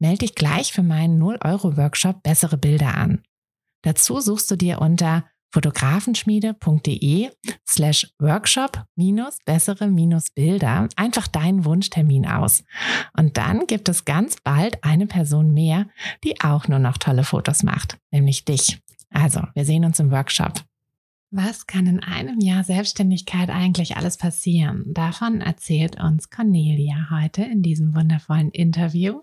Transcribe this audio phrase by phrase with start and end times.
[0.00, 3.22] Melde dich gleich für meinen 0-Euro-Workshop Bessere Bilder an.
[3.82, 7.30] Dazu suchst du dir unter fotografenschmiede.de
[7.68, 12.64] slash workshop minus bessere minus Bilder einfach deinen Wunschtermin aus.
[13.16, 15.86] Und dann gibt es ganz bald eine Person mehr,
[16.24, 18.80] die auch nur noch tolle Fotos macht, nämlich dich.
[19.10, 20.64] Also, wir sehen uns im Workshop.
[21.32, 24.82] Was kann in einem Jahr Selbstständigkeit eigentlich alles passieren?
[24.88, 29.20] Davon erzählt uns Cornelia heute in diesem wundervollen Interview.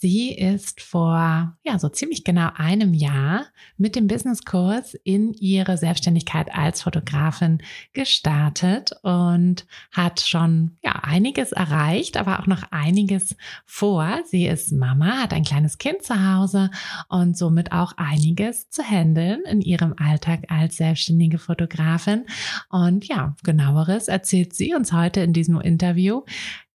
[0.00, 6.54] Sie ist vor, ja, so ziemlich genau einem Jahr mit dem Businesskurs in ihre Selbstständigkeit
[6.54, 7.58] als Fotografin
[7.94, 13.34] gestartet und hat schon, ja, einiges erreicht, aber auch noch einiges
[13.66, 14.20] vor.
[14.24, 16.70] Sie ist Mama, hat ein kleines Kind zu Hause
[17.08, 22.24] und somit auch einiges zu handeln in ihrem Alltag als selbstständige Fotografin.
[22.70, 26.22] Und ja, genaueres erzählt sie uns heute in diesem Interview.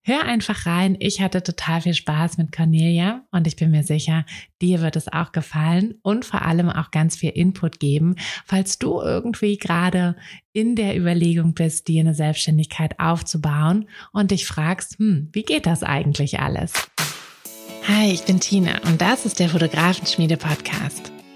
[0.05, 0.97] Hör einfach rein.
[0.99, 4.25] Ich hatte total viel Spaß mit Cornelia und ich bin mir sicher,
[4.61, 8.99] dir wird es auch gefallen und vor allem auch ganz viel Input geben, falls du
[8.99, 10.17] irgendwie gerade
[10.51, 15.83] in der Überlegung bist, dir eine Selbstständigkeit aufzubauen und dich fragst, hm, wie geht das
[15.83, 16.73] eigentlich alles?
[17.87, 21.13] Hi, ich bin Tina und das ist der Fotografenschmiede Podcast.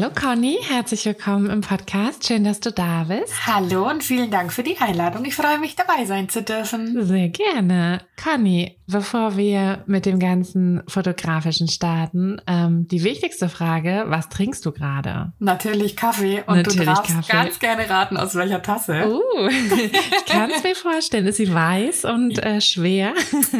[0.00, 2.24] Hallo Conny, herzlich willkommen im Podcast.
[2.24, 3.48] Schön, dass du da bist.
[3.48, 5.24] Hallo und vielen Dank für die Einladung.
[5.24, 7.04] Ich freue mich, dabei sein zu dürfen.
[7.04, 8.02] Sehr gerne.
[8.22, 14.70] Conny, bevor wir mit dem ganzen fotografischen starten, ähm, die wichtigste Frage, was trinkst du
[14.70, 15.32] gerade?
[15.40, 17.32] Natürlich Kaffee und Natürlich du darfst Kaffee.
[17.32, 19.04] ganz gerne raten, aus welcher Tasse.
[19.04, 21.26] Uh, ich kann es mir vorstellen.
[21.26, 23.14] Ist sie weiß und äh, schwer?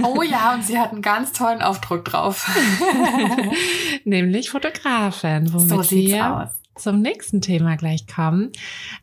[0.05, 2.49] Oh ja, und sie hat einen ganz tollen Aufdruck drauf.
[4.05, 6.51] Nämlich Fotografin, womit so wir aus.
[6.77, 8.53] zum nächsten Thema gleich kommen.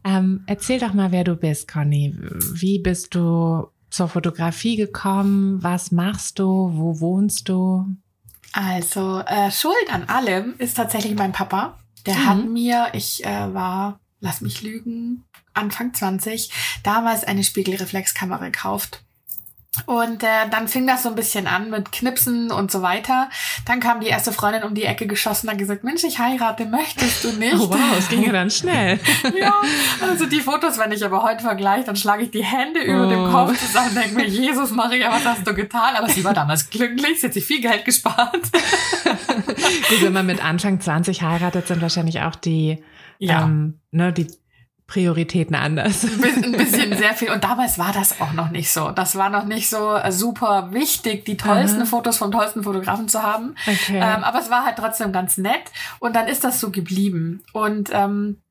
[0.03, 2.15] Ähm, erzähl doch mal, wer du bist, Conny.
[2.53, 5.61] Wie bist du zur Fotografie gekommen?
[5.63, 6.71] Was machst du?
[6.73, 7.85] Wo wohnst du?
[8.53, 11.77] Also, äh, Schuld an allem ist tatsächlich mein Papa.
[12.05, 12.25] Der mhm.
[12.25, 16.51] hat mir, ich äh, war, lass mich lügen, Anfang 20,
[16.83, 19.04] damals eine Spiegelreflexkamera gekauft.
[19.85, 23.29] Und äh, dann fing das so ein bisschen an mit Knipsen und so weiter.
[23.65, 26.65] Dann kam die erste Freundin um die Ecke geschossen und hat gesagt, Mensch, ich heirate,
[26.65, 27.55] möchtest du nicht?
[27.55, 28.99] Oh wow, es ging ja dann schnell.
[29.39, 29.53] ja,
[30.01, 32.91] also die Fotos, wenn ich aber heute vergleiche, dann schlage ich die Hände oh.
[32.91, 35.95] über dem Kopf zusammen und denke mir, Jesus Maria, was hast du getan?
[35.95, 38.31] Aber sie war damals glücklich, sie hat sich viel Geld gespart.
[39.03, 42.83] Gut, wenn man mit Anfang 20 heiratet, sind wahrscheinlich auch die,
[43.19, 43.43] ja.
[43.43, 44.27] ähm, ne, die
[44.87, 46.03] Prioritäten anders.
[46.03, 47.31] Ein bisschen sehr viel.
[47.31, 48.91] Und damals war das auch noch nicht so.
[48.91, 51.85] Das war noch nicht so äh, super wichtig, die tollsten Aha.
[51.85, 53.55] Fotos vom tollsten Fotografen zu haben.
[53.65, 53.97] Okay.
[53.97, 55.71] Ähm, aber es war halt trotzdem ganz nett.
[55.99, 57.43] Und dann ist das so geblieben.
[57.51, 58.41] Und ähm,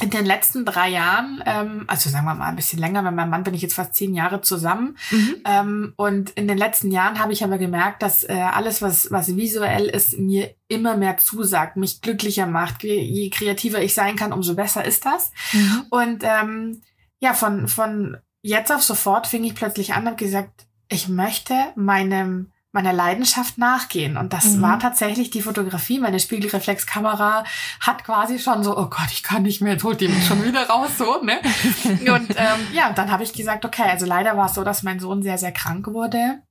[0.00, 3.30] in den letzten drei Jahren, ähm, also sagen wir mal ein bisschen länger, mit meinem
[3.30, 4.96] Mann bin ich jetzt fast zehn Jahre zusammen.
[5.10, 5.34] Mhm.
[5.44, 9.36] Ähm, und in den letzten Jahren habe ich aber gemerkt, dass äh, alles, was, was
[9.36, 12.82] visuell ist, mir immer mehr zusagt, mich glücklicher macht.
[12.82, 15.32] Je kreativer ich sein kann, umso besser ist das.
[15.52, 15.86] Mhm.
[15.90, 16.82] Und ähm,
[17.20, 22.52] ja, von, von jetzt auf sofort fing ich plötzlich an und gesagt, ich möchte meinem
[22.72, 24.16] meiner Leidenschaft nachgehen.
[24.16, 24.62] Und das mhm.
[24.62, 25.98] war tatsächlich die Fotografie.
[25.98, 27.44] Meine Spiegelreflexkamera
[27.80, 30.68] hat quasi schon so, oh Gott, ich kann nicht mehr, holt die mich schon wieder
[30.68, 31.40] raus, so, ne?
[31.84, 35.00] Und ähm, ja, dann habe ich gesagt, okay, also leider war es so, dass mein
[35.00, 36.42] Sohn sehr, sehr krank wurde.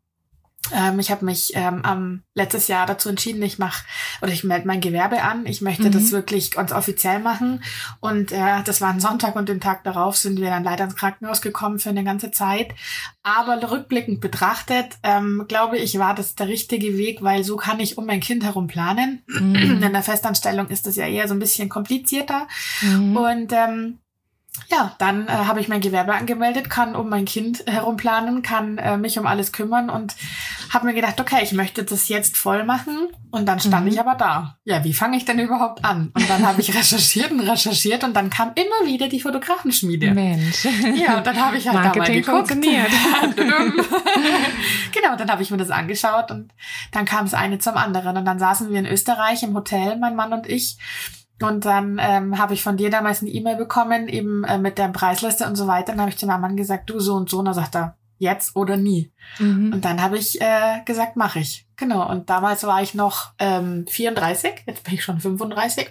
[0.75, 3.85] Ähm, ich habe mich ähm, am letztes Jahr dazu entschieden, ich mache
[4.21, 5.45] oder ich melde mein Gewerbe an.
[5.45, 5.91] Ich möchte mhm.
[5.91, 7.63] das wirklich ganz offiziell machen.
[7.99, 10.95] Und äh, das war ein Sonntag und den Tag darauf sind wir dann leider ins
[10.95, 12.73] Krankenhaus gekommen für eine ganze Zeit.
[13.23, 17.97] Aber rückblickend betrachtet, ähm, glaube ich, war das der richtige Weg, weil so kann ich
[17.97, 19.23] um mein Kind herum planen.
[19.27, 19.81] Mhm.
[19.81, 22.47] In der Festanstellung ist das ja eher so ein bisschen komplizierter.
[22.81, 23.17] Mhm.
[23.17, 23.99] Und ähm,
[24.67, 28.97] ja, dann äh, habe ich mein Gewerbe angemeldet, kann um mein Kind herumplanen, kann äh,
[28.97, 30.15] mich um alles kümmern und
[30.71, 33.07] habe mir gedacht, okay, ich möchte das jetzt voll machen.
[33.31, 33.91] Und dann stand mhm.
[33.91, 34.57] ich aber da.
[34.65, 36.11] Ja, wie fange ich denn überhaupt an?
[36.15, 40.13] Und dann habe ich recherchiert und recherchiert und dann kam immer wieder die Fotografenschmiede.
[40.13, 40.65] Mensch.
[40.95, 42.49] Ja, und dann habe ich halt Marketing da mal geguckt.
[42.49, 42.91] funktioniert.
[44.91, 46.51] genau, dann habe ich mir das angeschaut und
[46.91, 48.17] dann kam es eine zum anderen.
[48.17, 50.77] Und dann saßen wir in Österreich im Hotel, mein Mann und ich.
[51.41, 54.89] Und dann ähm, habe ich von dir damals eine E-Mail bekommen, eben äh, mit der
[54.89, 55.93] Preisliste und so weiter.
[55.93, 57.39] Dann habe ich zu meinem Mann gesagt, du so und so.
[57.39, 59.11] Und dann sagt er, jetzt oder nie.
[59.39, 59.73] Mhm.
[59.73, 61.65] Und dann habe ich äh, gesagt, mache ich.
[61.77, 62.07] Genau.
[62.09, 65.89] Und damals war ich noch ähm, 34, jetzt bin ich schon 35.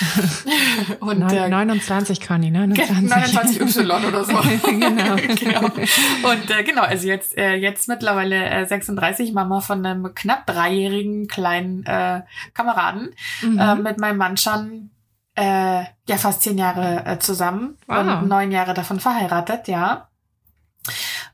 [1.00, 3.08] und, Neun, äh, 29, Conny, 29.
[3.08, 4.32] 29 Y oder so.
[4.64, 5.16] genau.
[5.36, 5.64] genau.
[5.64, 11.28] Und äh, genau, also jetzt, äh, jetzt mittlerweile äh, 36, Mama von einem knapp dreijährigen
[11.28, 12.22] kleinen äh,
[12.52, 13.58] Kameraden, mhm.
[13.60, 14.90] äh, mit meinem Mann schon
[15.36, 18.22] äh, ja fast zehn Jahre äh, zusammen wow.
[18.22, 20.08] und neun Jahre davon verheiratet, ja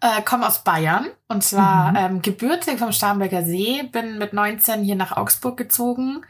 [0.00, 1.97] äh, komme aus Bayern und zwar mhm.
[1.97, 6.23] ähm, gebürtig vom Starnberger See, bin mit 19 hier nach Augsburg gezogen.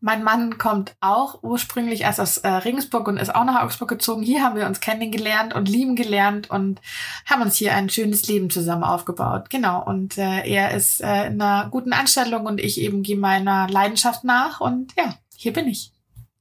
[0.00, 4.22] Mein Mann kommt auch ursprünglich erst aus äh, Regensburg und ist auch nach Augsburg gezogen.
[4.22, 6.80] Hier haben wir uns kennengelernt und lieben gelernt und
[7.24, 9.48] haben uns hier ein schönes Leben zusammen aufgebaut.
[9.48, 13.68] Genau, und äh, er ist äh, in einer guten Anstellung und ich eben gehe meiner
[13.68, 15.92] Leidenschaft nach und ja, hier bin ich.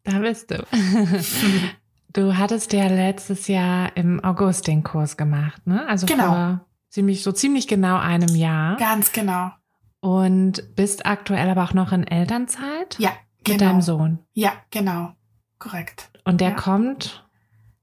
[0.04, 0.66] Da bist du.
[2.16, 5.84] Du hattest ja letztes Jahr im August den Kurs gemacht, ne?
[5.88, 6.26] Also genau.
[6.26, 8.78] vor ziemlich, so ziemlich genau einem Jahr.
[8.78, 9.52] Ganz genau.
[10.00, 12.98] Und bist aktuell aber auch noch in Elternzeit?
[13.00, 13.12] Ja,
[13.44, 13.54] genau.
[13.54, 14.20] Mit deinem Sohn?
[14.34, 15.14] Ja, genau.
[15.58, 16.12] Korrekt.
[16.24, 16.56] Und der ja.
[16.56, 17.26] kommt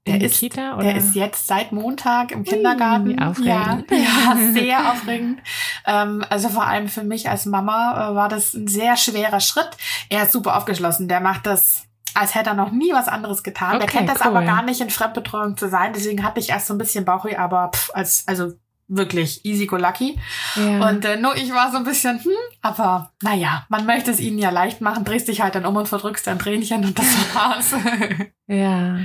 [0.07, 0.75] der in die ist, Kita?
[0.75, 0.85] Oder?
[0.85, 3.09] Der ist jetzt seit Montag im Kindergarten.
[3.09, 3.91] Ui, aufregend.
[3.91, 3.97] Ja,
[4.37, 5.41] ja, sehr aufregend.
[5.87, 9.71] Ähm, also vor allem für mich als Mama äh, war das ein sehr schwerer Schritt.
[10.09, 11.09] Er ist super aufgeschlossen.
[11.09, 13.77] Der macht das als hätte er noch nie was anderes getan.
[13.77, 14.37] Okay, der kennt das cool.
[14.37, 15.93] aber gar nicht in Fremdbetreuung zu sein.
[15.93, 18.53] Deswegen hatte ich erst so ein bisschen Bauchweh, aber pff, als, also
[18.91, 20.19] wirklich easy go lucky.
[20.57, 20.89] Ja.
[20.89, 24.39] Und äh, nur ich war so ein bisschen, hm, aber naja, man möchte es ihnen
[24.39, 27.75] ja leicht machen, drehst dich halt dann um und verdrückst ein Tränchen und das war's.
[28.47, 28.99] ja.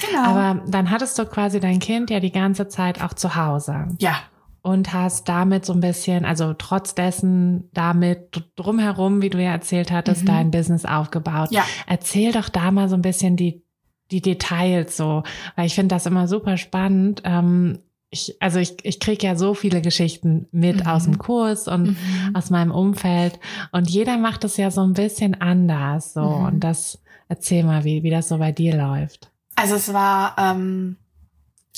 [0.00, 0.22] Genau.
[0.22, 3.88] Aber dann hattest du quasi dein Kind ja die ganze Zeit auch zu Hause.
[3.98, 4.16] Ja.
[4.60, 9.92] Und hast damit so ein bisschen, also trotz dessen damit drumherum, wie du ja erzählt
[9.92, 10.26] hattest, mhm.
[10.26, 11.50] dein Business aufgebaut.
[11.50, 11.64] Ja.
[11.86, 13.62] Erzähl doch da mal so ein bisschen die
[14.10, 15.22] die Details so,
[15.56, 17.80] weil ich finde das immer super spannend, ähm,
[18.14, 20.86] ich, also ich, ich kriege ja so viele Geschichten mit mhm.
[20.86, 21.96] aus dem Kurs und mhm.
[22.32, 23.40] aus meinem Umfeld.
[23.72, 26.14] Und jeder macht es ja so ein bisschen anders.
[26.14, 26.22] So.
[26.22, 26.44] Mhm.
[26.46, 29.30] Und das erzähl mal, wie, wie das so bei dir läuft.
[29.56, 30.96] Also es war, ähm,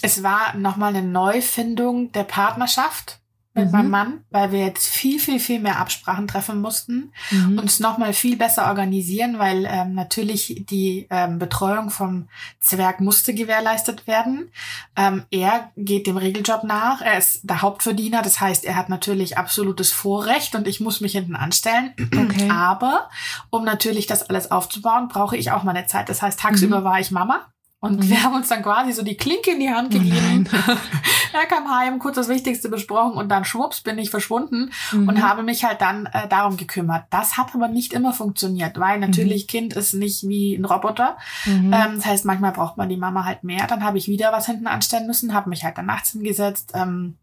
[0.03, 3.19] es war nochmal eine Neufindung der Partnerschaft
[3.57, 3.73] mit mhm.
[3.73, 7.59] meinem Mann, weil wir jetzt viel, viel, viel mehr Absprachen treffen mussten, mhm.
[7.59, 12.29] uns nochmal viel besser organisieren, weil ähm, natürlich die ähm, Betreuung vom
[12.61, 14.51] Zwerg musste gewährleistet werden.
[14.95, 19.39] Ähm, er geht dem Regeljob nach, er ist der Hauptverdiener, das heißt, er hat natürlich
[19.39, 21.93] absolutes Vorrecht und ich muss mich hinten anstellen.
[22.17, 22.51] Okay.
[22.51, 23.09] Aber
[23.51, 26.09] um natürlich das alles aufzubauen, brauche ich auch meine Zeit.
[26.09, 26.85] Das heißt, tagsüber mhm.
[26.85, 27.47] war ich Mama
[27.87, 28.09] und mhm.
[28.09, 30.49] wir haben uns dann quasi so die Klinke in die Hand oh gegeben.
[30.53, 30.73] Oh
[31.33, 35.09] er kam heim, kurz das Wichtigste besprochen und dann schwupps bin ich verschwunden mhm.
[35.09, 37.05] und habe mich halt dann äh, darum gekümmert.
[37.11, 39.49] Das hat aber nicht immer funktioniert, weil natürlich mhm.
[39.49, 41.17] Kind ist nicht wie ein Roboter.
[41.45, 41.73] Mhm.
[41.73, 43.67] Ähm, das heißt, manchmal braucht man die Mama halt mehr.
[43.67, 46.73] Dann habe ich wieder was hinten anstellen müssen, habe mich halt dann nachts hingesetzt.
[46.75, 47.17] Ähm,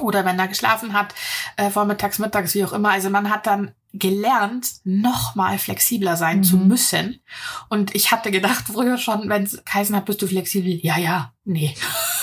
[0.00, 1.14] oder wenn er geschlafen hat,
[1.56, 2.90] äh, vormittags, mittags, wie auch immer.
[2.90, 6.44] Also man hat dann gelernt, noch mal flexibler sein mhm.
[6.44, 7.20] zu müssen.
[7.68, 10.78] Und ich hatte gedacht früher schon, wenn es geheißen hat, bist du flexibel?
[10.82, 11.74] Ja, ja, nee.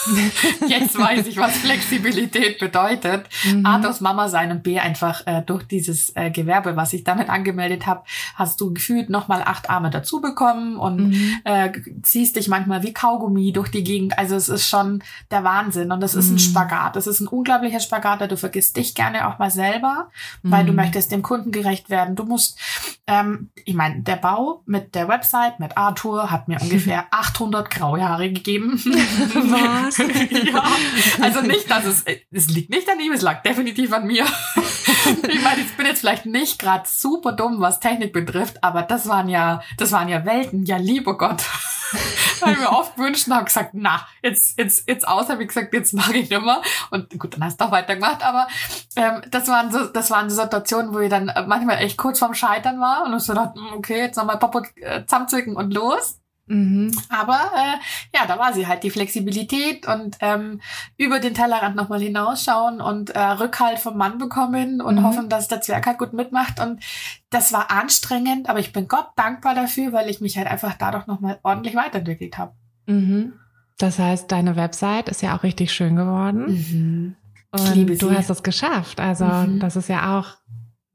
[0.68, 3.26] Jetzt weiß ich, was Flexibilität bedeutet.
[3.44, 3.66] Mhm.
[3.66, 7.30] A, durchs Mama sein und B, einfach äh, durch dieses äh, Gewerbe, was ich damit
[7.30, 8.04] angemeldet habe,
[8.36, 11.42] hast du gefühlt nochmal acht Arme dazu bekommen und mhm.
[11.44, 14.18] äh, ziehst dich manchmal wie Kaugummi durch die Gegend.
[14.18, 16.36] Also es ist schon der Wahnsinn und es ist mhm.
[16.36, 16.96] ein Spagat.
[16.96, 20.10] Es ist ein unglaublicher Spagat, da du vergisst dich gerne auch mal selber,
[20.42, 20.78] weil du mhm.
[20.78, 22.16] möchtest dem Kunden gerecht werden.
[22.16, 22.60] Du musst,
[23.08, 28.02] ähm, ich meine, der Bau mit der Website, mit Arthur, hat mir ungefähr 800 graue
[28.02, 28.82] Haare gegeben.
[29.14, 29.98] Was?
[30.54, 30.64] ja,
[31.22, 34.26] also nicht, dass es, es liegt nicht an ihm, es lag definitiv an mir.
[35.28, 39.08] ich meine, ich bin jetzt vielleicht nicht gerade super dumm, was Technik betrifft, aber das
[39.08, 41.44] waren ja, das waren ja Welten, ja lieber Gott.
[42.42, 45.48] habe ich mir oft gewünscht und habe gesagt, na, jetzt, jetzt, jetzt aus, habe ich
[45.48, 46.62] gesagt, jetzt mache ich nicht mehr.
[46.92, 48.48] Und gut, dann hast du auch weitergemacht, aber
[48.96, 52.34] ähm, das waren so, das waren so Situationen, wo ich dann manchmal echt kurz vorm
[52.34, 56.20] Scheitern war und so dachte, hm, okay, jetzt nochmal Popo äh, zusammenzwicken und los.
[56.46, 56.92] Mhm.
[57.10, 60.60] Aber äh, ja, da war sie halt die Flexibilität und ähm,
[60.98, 65.04] über den Tellerrand nochmal hinausschauen und äh, Rückhalt vom Mann bekommen und mhm.
[65.04, 66.60] hoffen, dass der Zwerg halt gut mitmacht.
[66.60, 66.84] Und
[67.30, 71.08] das war anstrengend, aber ich bin Gott dankbar dafür, weil ich mich halt einfach dadurch
[71.08, 72.54] nochmal ordentlich weiterentwickelt habe.
[72.88, 73.34] Mhm.
[73.78, 76.46] Das heißt, deine Website ist ja auch richtig schön geworden.
[76.48, 77.16] Mhm.
[77.52, 79.00] Und du hast es geschafft.
[79.00, 79.60] Also mhm.
[79.60, 80.28] das ist ja auch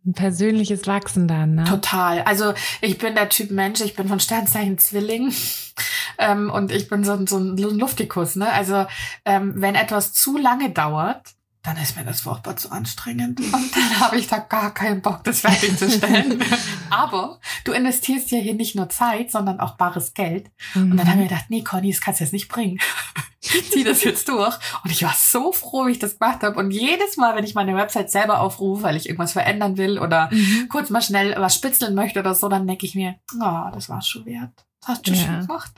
[0.07, 1.65] ein persönliches Wachsen dann, ne?
[1.65, 2.23] Total.
[2.23, 5.33] Also ich bin der Typ Mensch, ich bin von Sternzeichen Zwilling
[6.19, 8.51] ähm, und ich bin so, so ein Luftikus, ne?
[8.51, 8.87] Also
[9.25, 11.35] ähm, wenn etwas zu lange dauert,
[11.69, 13.41] dann ist mir das furchtbar zu anstrengend.
[13.53, 16.43] Und dann habe ich da gar keinen Bock, das fertigzustellen.
[16.91, 20.51] Aber du investierst ja hier nicht nur Zeit, sondern auch bares Geld.
[20.75, 20.93] Mhm.
[20.93, 22.79] Und dann haben wir gedacht, nee, Conny, das kannst du jetzt nicht bringen.
[23.41, 24.57] Zieh das jetzt durch.
[24.83, 26.59] Und ich war so froh, wie ich das gemacht habe.
[26.59, 30.31] Und jedes Mal, wenn ich meine Website selber aufrufe, weil ich irgendwas verändern will oder
[30.33, 30.69] mhm.
[30.71, 34.01] kurz mal schnell was spitzeln möchte oder so, dann denke ich mir, oh, das war
[34.01, 34.53] schon wert.
[34.81, 35.17] Das hast du ja.
[35.17, 35.73] schon gemacht.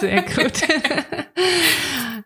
[0.00, 0.62] Sehr gut.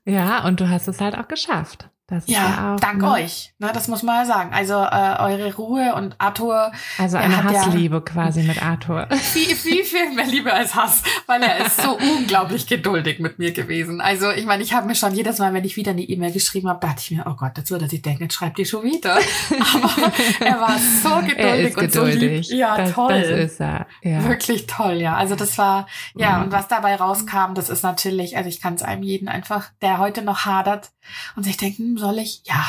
[0.05, 1.91] ja, und du hast es halt auch geschafft.
[2.11, 3.11] Das ja, ja dank ne?
[3.11, 3.53] euch.
[3.59, 4.55] Ne, das muss man ja sagen.
[4.55, 6.73] Also äh, eure Ruhe und Arthur.
[6.97, 9.07] Also eine Hassliebe ja, quasi mit Arthur.
[9.13, 13.53] Viel, viel, viel mehr Liebe als Hass, weil er ist so unglaublich geduldig mit mir
[13.53, 14.01] gewesen.
[14.01, 16.71] Also ich meine, ich habe mir schon jedes Mal, wenn ich wieder eine E-Mail geschrieben
[16.71, 18.85] habe, dachte ich mir, oh Gott, jetzt würde er sich denken, jetzt schreibt die schon
[18.85, 19.17] wieder.
[19.75, 22.47] Aber er war so geduldig und geduldig.
[22.47, 22.61] so lieb.
[22.61, 23.21] Ja, das, toll.
[23.21, 23.87] Das ist er.
[24.03, 24.25] Ja.
[24.25, 25.15] Wirklich toll, ja.
[25.15, 26.45] Also das war, ja, mhm.
[26.45, 29.99] und was dabei rauskam, das ist natürlich, also ich kann es einem jeden einfach, der
[29.99, 30.91] heute noch hadert
[31.37, 32.43] und sich denkt, hm, soll ich?
[32.45, 32.65] Ja,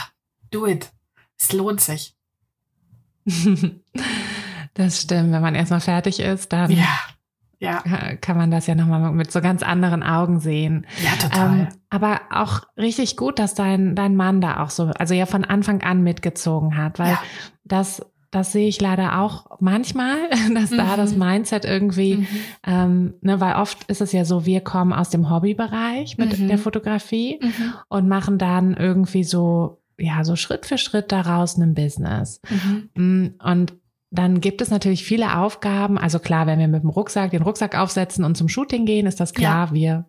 [0.51, 0.91] do it.
[1.39, 2.15] Es lohnt sich.
[4.74, 5.31] das stimmt.
[5.31, 7.00] Wenn man erstmal fertig ist, dann ja.
[7.60, 7.81] Ja.
[8.22, 10.88] kann man das ja nochmal mit so ganz anderen Augen sehen.
[11.03, 11.60] Ja, total.
[11.60, 15.43] Ähm, aber auch richtig gut, dass dein, dein Mann da auch so, also ja von
[15.43, 17.22] Anfang an mitgezogen hat, weil ja.
[17.65, 20.77] das das sehe ich leider auch manchmal, dass mhm.
[20.77, 21.19] da das mhm.
[21.19, 22.27] Mindset irgendwie, mhm.
[22.65, 26.48] ähm, ne, weil oft ist es ja so, wir kommen aus dem Hobbybereich mit mhm.
[26.48, 27.74] der Fotografie mhm.
[27.88, 32.41] und machen dann irgendwie so, ja, so Schritt für Schritt daraus ein Business.
[32.50, 32.89] Mhm.
[32.95, 33.74] Mm, und
[34.12, 35.98] dann gibt es natürlich viele Aufgaben.
[35.98, 39.19] Also klar, wenn wir mit dem Rucksack den Rucksack aufsetzen und zum Shooting gehen, ist
[39.19, 39.74] das klar, ja.
[39.74, 40.05] wir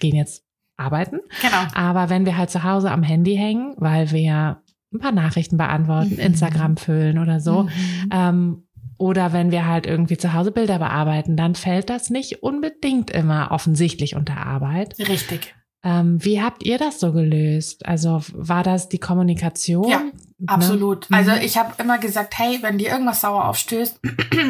[0.00, 0.44] gehen jetzt
[0.76, 1.20] arbeiten.
[1.40, 1.62] Genau.
[1.74, 4.62] Aber wenn wir halt zu Hause am Handy hängen, weil wir
[4.94, 6.20] ein paar Nachrichten beantworten, mhm.
[6.20, 7.64] Instagram füllen oder so.
[7.64, 8.08] Mhm.
[8.10, 8.62] Ähm,
[8.96, 13.50] oder wenn wir halt irgendwie zu Hause Bilder bearbeiten, dann fällt das nicht unbedingt immer
[13.50, 14.98] offensichtlich unter Arbeit.
[14.98, 15.54] Richtig.
[15.82, 17.84] Ähm, wie habt ihr das so gelöst?
[17.84, 19.86] Also war das die Kommunikation?
[19.86, 20.12] Ja, ne?
[20.46, 21.10] absolut.
[21.10, 21.16] Ne?
[21.18, 24.00] Also ich habe immer gesagt, hey, wenn dir irgendwas sauer aufstößt,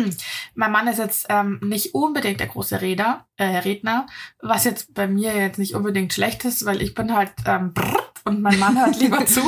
[0.54, 4.06] mein Mann ist jetzt ähm, nicht unbedingt der große Redner, äh, Redner,
[4.40, 7.74] was jetzt bei mir jetzt nicht unbedingt schlecht ist, weil ich bin halt ähm,
[8.24, 9.40] und mein Mann hört lieber zu.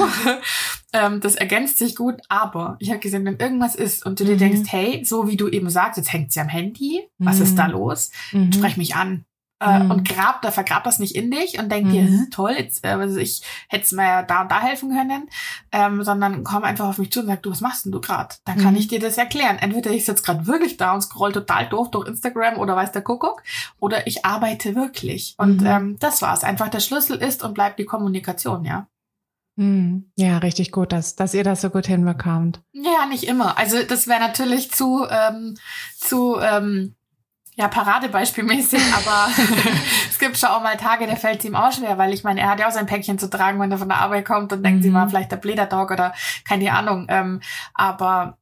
[0.93, 4.35] Ähm, das ergänzt sich gut, aber ich habe gesehen, wenn irgendwas ist und du dir
[4.35, 4.38] mhm.
[4.38, 7.43] denkst, hey, so wie du eben sagst, jetzt hängt sie am Handy, was mhm.
[7.43, 8.11] ist da los?
[8.33, 8.52] Mhm.
[8.52, 9.25] Sprech mich an
[9.61, 9.90] äh, mhm.
[9.90, 13.19] und grab, da vergrab das nicht in dich und denk dir, toll, jetzt, äh, also
[13.19, 15.31] ich hätte es mir da und da helfen können,
[15.73, 18.35] ähm, sondern komm einfach auf mich zu und sag, du, was machst denn du gerade?
[18.45, 18.81] Dann kann mhm.
[18.81, 19.57] ich dir das erklären.
[19.59, 23.02] Entweder ich sitze gerade wirklich da und scroll total doof durch Instagram oder weiß der
[23.02, 23.43] Kuckuck,
[23.81, 25.35] oder ich arbeite wirklich.
[25.38, 25.66] Und mhm.
[25.66, 26.45] ähm, das war's.
[26.45, 28.88] Einfach der Schlüssel ist und bleibt die Kommunikation, ja.
[29.57, 30.11] Mhm.
[30.17, 32.61] Ja, richtig gut, dass, dass ihr das so gut hinbekommt.
[32.73, 33.59] Ja, nicht immer.
[33.59, 35.57] Also das wäre natürlich zu, ähm,
[35.97, 36.95] zu ähm,
[37.55, 39.29] ja, paradebeispielmäßig, aber
[40.11, 42.41] es gibt schon auch mal Tage, da fällt es ihm auch schwer, weil ich meine,
[42.41, 44.63] er hat ja auch sein Päckchen zu tragen, wenn er von der Arbeit kommt und
[44.63, 44.83] denkt, mhm.
[44.83, 46.15] sie war vielleicht der Bläderdog oder
[46.47, 47.07] keine Ahnung.
[47.09, 47.41] Ähm,
[47.73, 48.39] aber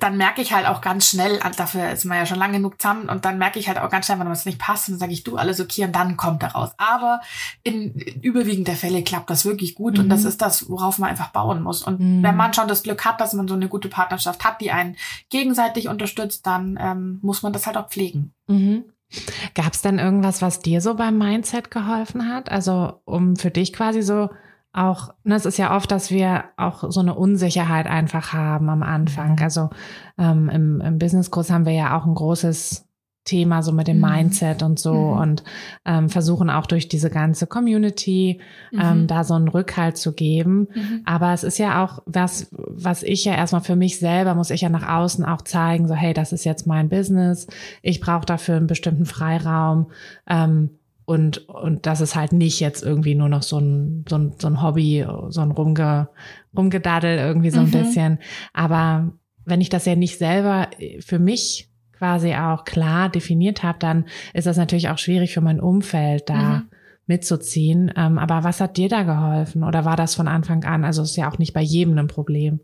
[0.00, 3.08] dann merke ich halt auch ganz schnell, dafür ist man ja schon lange genug zusammen,
[3.08, 5.12] und dann merke ich halt auch ganz schnell, wenn es nicht passt, und dann sage
[5.12, 6.70] ich, du, alles okay, und dann kommt er raus.
[6.78, 7.20] Aber
[7.62, 10.04] in überwiegend der Fälle klappt das wirklich gut, mhm.
[10.04, 10.28] und das mhm.
[10.28, 11.82] ist das, worauf man einfach bauen muss.
[11.82, 12.22] Und mhm.
[12.22, 14.96] wenn man schon das Glück hat, dass man so eine gute Partnerschaft hat, die einen
[15.30, 18.32] gegenseitig unterstützt, dann ähm, muss man das halt auch pflegen.
[18.46, 18.84] Mhm.
[19.54, 22.50] Gab es denn irgendwas, was dir so beim Mindset geholfen hat?
[22.50, 24.30] Also um für dich quasi so
[24.76, 28.82] auch, ne, es ist ja oft, dass wir auch so eine Unsicherheit einfach haben am
[28.82, 29.32] Anfang.
[29.32, 29.42] Mhm.
[29.42, 29.70] Also
[30.18, 32.86] ähm, im, im Business-Kurs haben wir ja auch ein großes
[33.24, 34.08] Thema so mit dem mhm.
[34.08, 35.18] Mindset und so mhm.
[35.18, 35.44] und
[35.84, 38.40] ähm, versuchen auch durch diese ganze Community
[38.72, 39.06] ähm, mhm.
[39.08, 40.68] da so einen Rückhalt zu geben.
[40.74, 41.02] Mhm.
[41.04, 44.60] Aber es ist ja auch was, was ich ja erstmal für mich selber muss ich
[44.60, 47.46] ja nach außen auch zeigen, so hey, das ist jetzt mein Business.
[47.82, 49.88] Ich brauche dafür einen bestimmten Freiraum.
[50.28, 50.70] Ähm,
[51.06, 54.48] und, und das ist halt nicht jetzt irgendwie nur noch so ein, so ein, so
[54.48, 56.08] ein Hobby, so ein Rumge,
[56.56, 57.70] Rumgedaddel irgendwie so ein mhm.
[57.70, 58.18] bisschen.
[58.52, 59.12] Aber
[59.44, 64.48] wenn ich das ja nicht selber für mich quasi auch klar definiert habe, dann ist
[64.48, 66.70] das natürlich auch schwierig für mein Umfeld da mhm.
[67.06, 67.92] mitzuziehen.
[67.96, 69.62] Ähm, aber was hat dir da geholfen?
[69.62, 70.84] Oder war das von Anfang an?
[70.84, 72.58] Also ist ja auch nicht bei jedem ein Problem.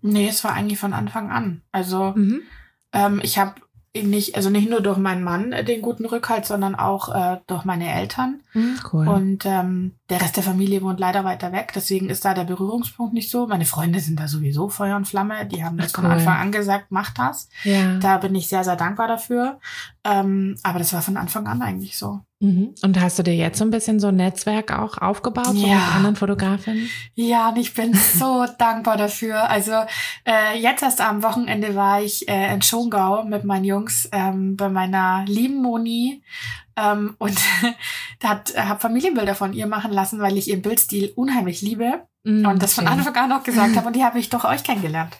[0.00, 1.60] Nee, es war eigentlich von Anfang an.
[1.72, 2.40] Also mhm.
[2.94, 3.54] ähm, ich habe
[4.02, 7.64] nicht, also nicht nur durch meinen Mann äh, den guten Rückhalt, sondern auch äh, durch
[7.64, 8.40] meine Eltern.
[8.52, 9.08] Mhm, cool.
[9.08, 13.14] Und ähm, der Rest der Familie wohnt leider weiter weg, deswegen ist da der Berührungspunkt
[13.14, 13.46] nicht so.
[13.46, 16.02] Meine Freunde sind da sowieso Feuer und Flamme, die haben das cool.
[16.02, 17.48] von Anfang an gesagt, mach das.
[17.64, 17.98] Ja.
[17.98, 19.58] Da bin ich sehr, sehr dankbar dafür.
[20.04, 22.20] Ähm, aber das war von Anfang an eigentlich so.
[22.38, 22.74] Mhm.
[22.82, 25.68] Und hast du dir jetzt so ein bisschen so ein Netzwerk auch aufgebaut ja.
[25.68, 26.88] mit anderen Fotografinnen?
[27.14, 29.48] Ja, und ich bin so dankbar dafür.
[29.48, 29.72] Also
[30.26, 34.68] äh, jetzt erst am Wochenende war ich äh, in Schongau mit meinen Jungs ähm, bei
[34.68, 36.22] meiner lieben Moni
[36.76, 37.38] ähm, und
[38.20, 42.46] da hat habe Familienbilder von ihr machen lassen, weil ich ihren Bildstil unheimlich liebe mm,
[42.46, 45.16] und das von Anfang an auch gesagt habe und die habe ich durch euch kennengelernt.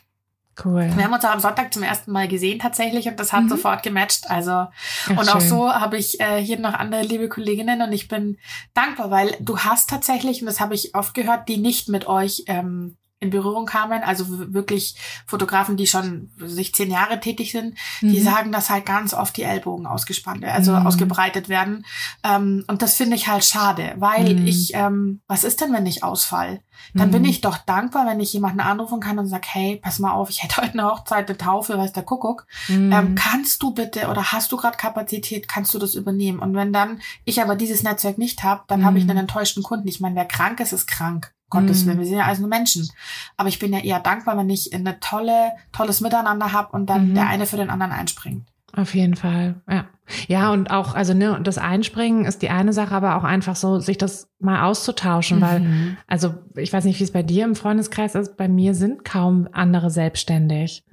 [0.65, 0.91] Cool.
[0.97, 3.49] Wir haben uns auch am Sonntag zum ersten Mal gesehen tatsächlich und das hat mhm.
[3.51, 4.31] sofort gematcht.
[4.31, 5.29] Also Ach, und schön.
[5.29, 8.39] auch so habe ich äh, hier noch andere liebe Kolleginnen und ich bin
[8.73, 12.45] dankbar, weil du hast tatsächlich und das habe ich oft gehört, die nicht mit euch
[12.47, 12.97] ähm,
[13.27, 18.13] in Berührung kamen, also wirklich Fotografen, die schon sich zehn Jahre tätig sind, mhm.
[18.13, 20.87] die sagen, dass halt ganz oft die Ellbogen ausgespannt, also mhm.
[20.87, 21.85] ausgebreitet werden.
[22.23, 24.47] Ähm, und das finde ich halt schade, weil mhm.
[24.47, 26.61] ich, ähm, was ist denn, wenn ich ausfall?
[26.95, 27.29] Dann bin mhm.
[27.29, 30.43] ich doch dankbar, wenn ich jemanden anrufen kann und sage, hey, pass mal auf, ich
[30.43, 32.47] hätte heute eine Hochzeit, eine Taufe, weiß der Kuckuck.
[32.69, 32.93] Mhm.
[32.93, 36.39] Ähm, kannst du bitte oder hast du gerade Kapazität, kannst du das übernehmen?
[36.39, 39.11] Und wenn dann ich aber dieses Netzwerk nicht habe, dann habe ich mhm.
[39.11, 39.89] einen enttäuschten Kunden.
[39.89, 41.33] Ich meine, wer krank ist, ist krank.
[41.51, 41.89] Gottes mhm.
[41.89, 42.89] Willen, wir sind ja alles nur Menschen.
[43.37, 47.11] Aber ich bin ja eher dankbar, wenn ich eine tolle, tolles Miteinander habe und dann
[47.11, 47.15] mhm.
[47.15, 48.49] der eine für den anderen einspringt.
[48.73, 49.87] Auf jeden Fall, ja.
[50.29, 53.81] Ja, und auch, also ne, das Einspringen ist die eine Sache, aber auch einfach so,
[53.81, 55.43] sich das mal auszutauschen, mhm.
[55.43, 59.05] weil, also ich weiß nicht, wie es bei dir im Freundeskreis ist, bei mir sind
[59.05, 60.85] kaum andere selbstständig.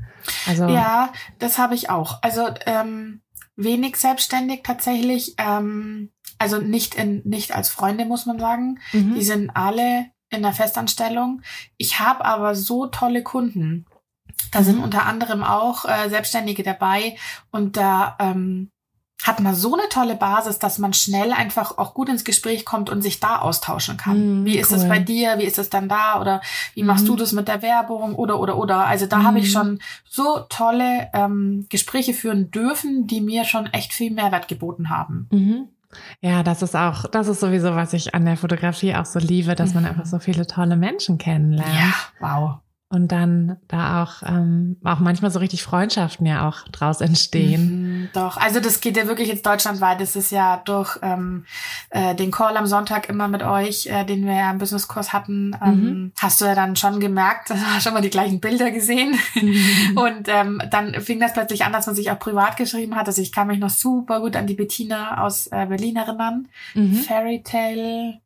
[0.47, 2.23] Also ja, das habe ich auch.
[2.23, 3.21] Also ähm,
[3.55, 5.35] wenig selbstständig tatsächlich.
[5.37, 8.79] Ähm, also nicht in nicht als Freunde muss man sagen.
[8.91, 9.15] Mhm.
[9.15, 11.41] Die sind alle in der Festanstellung.
[11.77, 13.85] Ich habe aber so tolle Kunden.
[14.51, 14.63] Da mhm.
[14.63, 17.15] sind unter anderem auch äh, Selbstständige dabei
[17.51, 18.69] und da ähm,
[19.23, 22.89] hat man so eine tolle Basis, dass man schnell einfach auch gut ins Gespräch kommt
[22.89, 24.43] und sich da austauschen kann.
[24.43, 25.39] Mm, wie ist es bei dir?
[25.39, 26.19] Wie ist es dann da?
[26.19, 26.41] Oder
[26.73, 27.07] wie machst mm.
[27.07, 28.15] du das mit der Werbung?
[28.15, 28.85] Oder, oder, oder.
[28.85, 29.23] Also da mm.
[29.23, 29.51] habe ich mhm.
[29.51, 29.79] schon
[30.09, 35.29] so tolle ähm, Gespräche führen dürfen, die mir schon echt viel Mehrwert geboten haben.
[35.31, 35.67] -hmm.
[36.21, 39.55] Ja, das ist auch, das ist sowieso, was ich an der Fotografie auch so liebe,
[39.55, 39.89] dass man mhm.
[39.89, 41.73] einfach so viele tolle Menschen kennenlernt.
[41.73, 42.59] Ja, wow
[42.93, 47.82] und dann da auch ähm, auch manchmal so richtig Freundschaften ja auch draus entstehen.
[47.82, 47.82] Mhm,
[48.13, 50.01] doch, also das geht ja wirklich jetzt deutschlandweit.
[50.01, 51.45] Das ist ja durch ähm,
[51.89, 55.55] äh, den Call am Sonntag immer mit euch, äh, den wir ja im Businesskurs hatten,
[55.63, 56.11] ähm, mhm.
[56.19, 59.17] hast du ja dann schon gemerkt, schon mal die gleichen Bilder gesehen.
[59.35, 59.97] Mhm.
[59.97, 63.07] Und ähm, dann fing das plötzlich an, dass man sich auch privat geschrieben hat.
[63.07, 66.47] Also ich kann mich noch super gut an die Bettina aus äh, Berlin erinnern.
[66.73, 66.95] Mhm.
[66.95, 68.22] Fairy Tale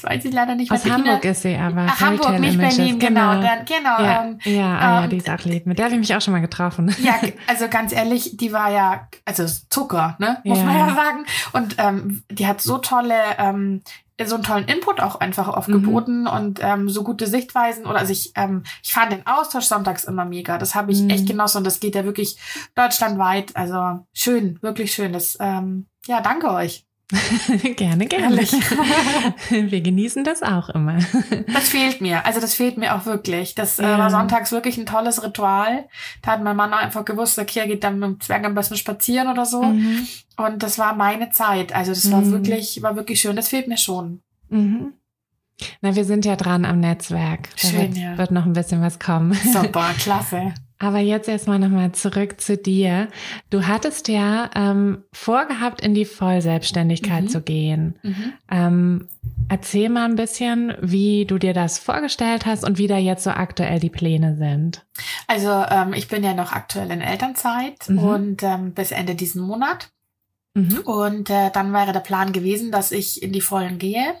[0.00, 1.86] Jetzt weiß ich leider nicht, was Aus Hamburg ist sie aber.
[1.88, 2.76] Ach, Hamburg, nicht Images.
[2.76, 3.32] Berlin, genau.
[3.32, 3.42] genau.
[3.42, 5.66] Dann, genau ja, ähm, ja, ah, ja, ähm, die ist auch lieb.
[5.66, 6.94] Mit der habe ich mich auch schon mal getroffen.
[7.02, 10.64] Ja, also ganz ehrlich, die war ja, also Zucker, ne, muss ja.
[10.64, 11.26] man ja sagen.
[11.52, 13.82] Und ähm, die hat so tolle, ähm,
[14.24, 16.28] so einen tollen Input auch einfach aufgeboten mhm.
[16.28, 17.84] und ähm, so gute Sichtweisen.
[17.84, 20.56] Oder also ich, ähm, ich fand den Austausch sonntags immer mega.
[20.56, 21.10] Das habe ich mhm.
[21.10, 22.38] echt genossen und das geht ja wirklich
[22.74, 23.54] deutschlandweit.
[23.54, 25.12] Also schön, wirklich schön.
[25.12, 26.86] Das, ähm, ja, danke euch.
[27.76, 28.38] gerne, gerne.
[29.50, 30.98] Wir genießen das auch immer.
[31.52, 32.24] Das fehlt mir.
[32.26, 33.54] Also das fehlt mir auch wirklich.
[33.54, 33.94] Das ja.
[33.94, 35.86] äh, war sonntags wirklich ein tolles Ritual.
[36.22, 38.76] Da hat mein Mann einfach gewusst, okay, er geht dann mit dem Zwerg am besten
[38.76, 39.62] spazieren oder so.
[39.62, 40.06] Mhm.
[40.36, 41.74] Und das war meine Zeit.
[41.74, 42.32] Also das war mhm.
[42.32, 43.36] wirklich, war wirklich schön.
[43.36, 44.22] Das fehlt mir schon.
[44.48, 44.94] Mhm.
[45.80, 47.48] Na, wir sind ja dran am Netzwerk.
[47.60, 48.18] Da Schön, wird, ja.
[48.18, 49.34] wird noch ein bisschen was kommen.
[49.34, 50.54] Super, klasse.
[50.80, 53.08] Aber jetzt erstmal nochmal zurück zu dir.
[53.50, 57.28] Du hattest ja ähm, vorgehabt, in die Vollselbstständigkeit mhm.
[57.28, 57.98] zu gehen.
[58.02, 58.32] Mhm.
[58.50, 59.08] Ähm,
[59.50, 63.30] erzähl mal ein bisschen, wie du dir das vorgestellt hast und wie da jetzt so
[63.30, 64.86] aktuell die Pläne sind.
[65.26, 67.98] Also ähm, ich bin ja noch aktuell in Elternzeit mhm.
[67.98, 69.90] und ähm, bis Ende diesen Monat.
[70.54, 70.78] Mhm.
[70.78, 74.14] Und äh, dann wäre der Plan gewesen, dass ich in die Vollen gehe.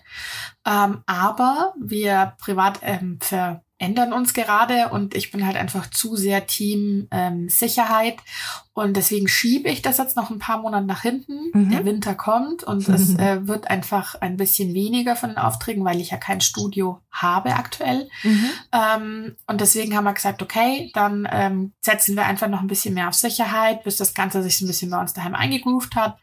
[0.66, 6.14] Ähm, aber wir privat ähm, für ändern uns gerade und ich bin halt einfach zu
[6.14, 8.18] sehr Team ähm, Sicherheit
[8.74, 11.50] und deswegen schiebe ich das jetzt noch ein paar Monate nach hinten.
[11.52, 11.70] Mhm.
[11.70, 12.94] Der Winter kommt und mhm.
[12.94, 17.00] es äh, wird einfach ein bisschen weniger von den Aufträgen, weil ich ja kein Studio
[17.10, 18.08] habe aktuell.
[18.22, 18.50] Mhm.
[18.72, 22.94] Ähm, und deswegen haben wir gesagt, okay, dann ähm, setzen wir einfach noch ein bisschen
[22.94, 26.18] mehr auf Sicherheit, bis das Ganze sich so ein bisschen bei uns daheim eingegroovt hat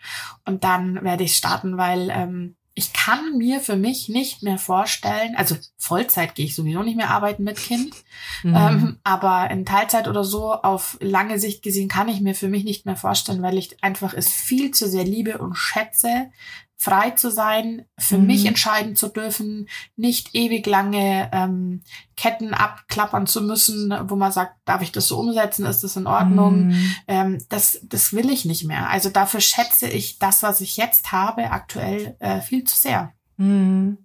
[0.46, 5.36] und dann werde ich starten, weil ähm, ich kann mir für mich nicht mehr vorstellen,
[5.36, 7.96] also Vollzeit gehe ich sowieso nicht mehr arbeiten mit Kind,
[8.44, 8.56] mhm.
[8.56, 12.64] ähm, aber in Teilzeit oder so auf lange Sicht gesehen kann ich mir für mich
[12.66, 16.30] nicht mehr vorstellen, weil ich einfach es viel zu sehr liebe und schätze,
[16.78, 18.28] frei zu sein, für mhm.
[18.28, 21.82] mich entscheiden zu dürfen, nicht ewig lange ähm,
[22.16, 26.06] Ketten abklappern zu müssen, wo man sagt, darf ich das so umsetzen, ist das in
[26.06, 26.68] Ordnung?
[26.68, 26.96] Mhm.
[27.08, 28.90] Ähm, das, das will ich nicht mehr.
[28.90, 33.12] Also dafür schätze ich das, was ich jetzt habe, aktuell äh, viel zu sehr.
[33.38, 33.98] Mhm.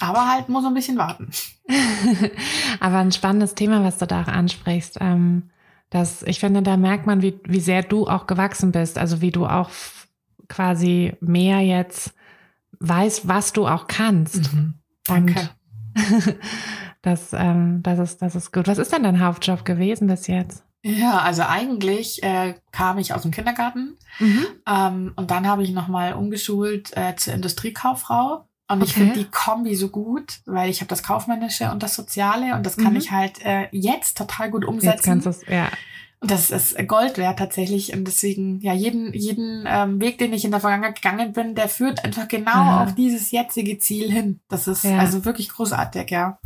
[0.00, 1.30] Aber halt muss ein bisschen warten.
[2.80, 4.98] Aber ein spannendes Thema, was du da auch ansprichst.
[5.00, 5.50] Ähm,
[5.90, 8.98] dass ich finde, da merkt man, wie, wie sehr du auch gewachsen bist.
[8.98, 9.70] Also wie du auch
[10.50, 12.12] quasi mehr jetzt
[12.80, 14.52] weiß, was du auch kannst.
[14.52, 14.74] Mhm.
[15.06, 15.50] Danke.
[15.94, 16.36] Und
[17.02, 18.68] das, ähm, das, ist, das ist gut.
[18.68, 20.64] Was ist denn dein Hauptjob gewesen bis jetzt?
[20.82, 24.46] Ja, also eigentlich äh, kam ich aus dem Kindergarten mhm.
[24.66, 28.46] ähm, und dann habe ich nochmal umgeschult äh, zur Industriekauffrau.
[28.68, 32.54] Und ich finde die Kombi so gut, weil ich habe das Kaufmännische und das Soziale
[32.54, 33.00] und das kann mhm.
[33.00, 34.94] ich halt äh, jetzt total gut umsetzen.
[34.94, 35.68] Jetzt kannst du's, ja.
[36.22, 37.94] Und das ist Gold wert tatsächlich.
[37.94, 41.66] Und deswegen, ja, jeden, jeden ähm, Weg, den ich in der Vergangenheit gegangen bin, der
[41.68, 42.84] führt einfach genau ja.
[42.84, 44.40] auf dieses jetzige Ziel hin.
[44.48, 44.98] Das ist ja.
[44.98, 46.38] also wirklich großartig, ja.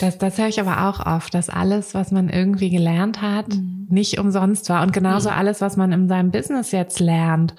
[0.00, 3.86] Das, das höre ich aber auch oft, dass alles, was man irgendwie gelernt hat, mhm.
[3.88, 4.82] nicht umsonst war.
[4.82, 5.36] Und genauso mhm.
[5.36, 7.54] alles, was man in seinem Business jetzt lernt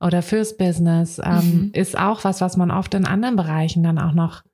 [0.00, 1.70] oder fürs Business, ähm, mhm.
[1.72, 4.44] ist auch was, was man oft in anderen Bereichen dann auch noch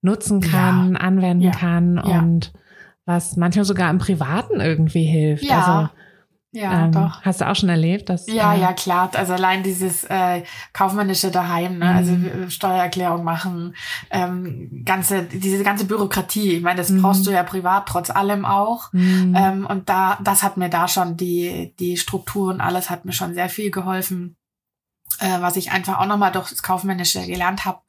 [0.00, 1.00] nutzen kann, ja.
[1.00, 2.52] anwenden kann und
[3.04, 5.44] was manchmal sogar im Privaten irgendwie hilft.
[5.44, 5.66] Ja.
[5.66, 5.88] Also,
[6.54, 7.22] ja, ähm, doch.
[7.22, 8.26] Hast du auch schon erlebt, dass?
[8.26, 9.10] Ja, äh, ja, klar.
[9.14, 10.42] Also allein dieses äh,
[10.74, 11.94] kaufmännische daheim, ne?
[11.94, 12.50] Also mhm.
[12.50, 13.74] Steuererklärung machen,
[14.10, 16.56] ähm, ganze diese ganze Bürokratie.
[16.56, 17.00] Ich meine, das mhm.
[17.00, 18.92] brauchst du ja privat trotz allem auch.
[18.92, 19.34] Mhm.
[19.34, 23.32] Ähm, und da, das hat mir da schon die die Strukturen, alles hat mir schon
[23.32, 24.36] sehr viel geholfen.
[25.20, 27.80] Äh, was ich einfach auch nochmal durch das Kaufmännische gelernt habe.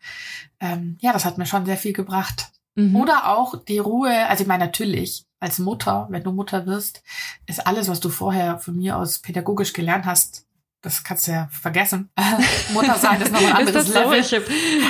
[0.62, 2.52] Ähm, ja, das hat mir schon sehr viel gebracht.
[2.76, 2.96] Mhm.
[2.96, 7.04] Oder auch die Ruhe, also ich meine natürlich, als Mutter, wenn du Mutter wirst,
[7.48, 10.46] ist alles, was du vorher von mir aus pädagogisch gelernt hast,
[10.84, 12.10] das kannst du ja vergessen.
[12.74, 14.22] Mutter sein ist noch ein anderes ist das Level.
[14.22, 14.38] So?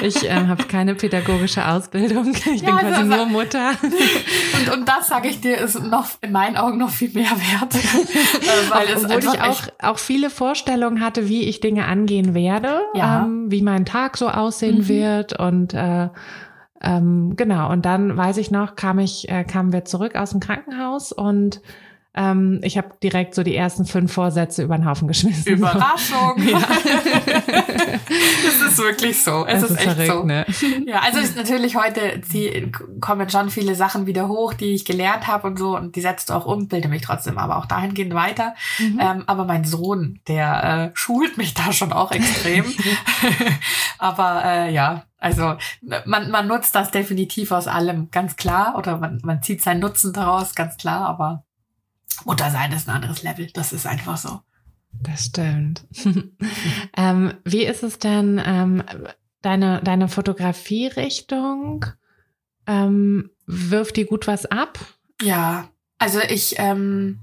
[0.02, 2.34] Ich, ich äh, habe keine pädagogische Ausbildung.
[2.34, 3.74] Ich ja, bin quasi also, nur Mutter.
[3.82, 7.76] Und, und das, sage ich dir, ist noch in meinen Augen noch viel mehr wert.
[8.44, 12.82] Äh, weil es Obwohl ich auch, auch viele Vorstellungen hatte, wie ich Dinge angehen werde,
[12.94, 13.24] ja.
[13.24, 14.88] ähm, wie mein Tag so aussehen mhm.
[14.88, 16.10] wird und äh,
[16.84, 20.40] ähm, genau, und dann weiß ich noch, kam ich, äh, kamen wir zurück aus dem
[20.40, 21.62] Krankenhaus und
[22.16, 25.54] ähm, ich habe direkt so die ersten fünf Vorsätze über den Haufen geschmissen.
[25.54, 26.34] Überraschung!
[26.44, 26.60] Ja.
[28.48, 29.46] es ist wirklich so.
[29.46, 30.24] Es, es ist, ist, echt verrückt, so.
[30.24, 30.46] Ne?
[30.86, 35.28] Ja, also ist natürlich heute die, kommen schon viele Sachen wieder hoch, die ich gelernt
[35.28, 38.56] habe und so und die setzt auch um, bilde mich trotzdem aber auch dahingehend weiter.
[38.78, 39.00] Mhm.
[39.00, 42.66] Ähm, aber mein Sohn, der äh, schult mich da schon auch extrem.
[43.98, 45.56] aber äh, ja, also
[46.06, 48.76] man, man nutzt das definitiv aus allem, ganz klar.
[48.78, 51.08] Oder man, man zieht seinen Nutzen daraus, ganz klar.
[51.08, 51.46] Aber
[52.26, 53.48] Mutter sein ist ein anderes Level.
[53.54, 54.40] Das ist einfach so.
[54.92, 55.86] Das stimmt.
[56.98, 58.84] ähm, wie ist es denn, ähm,
[59.42, 61.86] deine, deine Fotografierichtung?
[62.68, 64.80] Ähm, wirft die gut was ab?
[65.22, 67.20] Ja, also ich, ähm,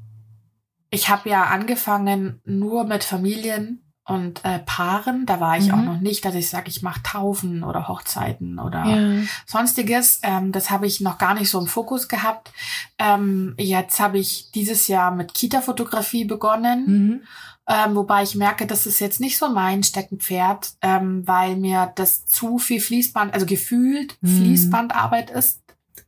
[0.91, 5.27] ich habe ja angefangen nur mit Familien und äh, Paaren.
[5.27, 5.75] Da war ich mhm.
[5.75, 9.23] auch noch nicht, dass ich sage, ich mache Taufen oder Hochzeiten oder ja.
[9.47, 10.21] sonstiges.
[10.23, 12.53] Ähm, das habe ich noch gar nicht so im Fokus gehabt.
[12.99, 16.85] Ähm, jetzt habe ich dieses Jahr mit Kita-Fotografie begonnen.
[16.87, 17.23] Mhm.
[17.69, 22.27] Ähm, wobei ich merke, das ist jetzt nicht so mein Steckenpferd, ähm, weil mir das
[22.27, 24.39] zu viel Fließband, also gefühlt mhm.
[24.39, 25.60] Fließbandarbeit ist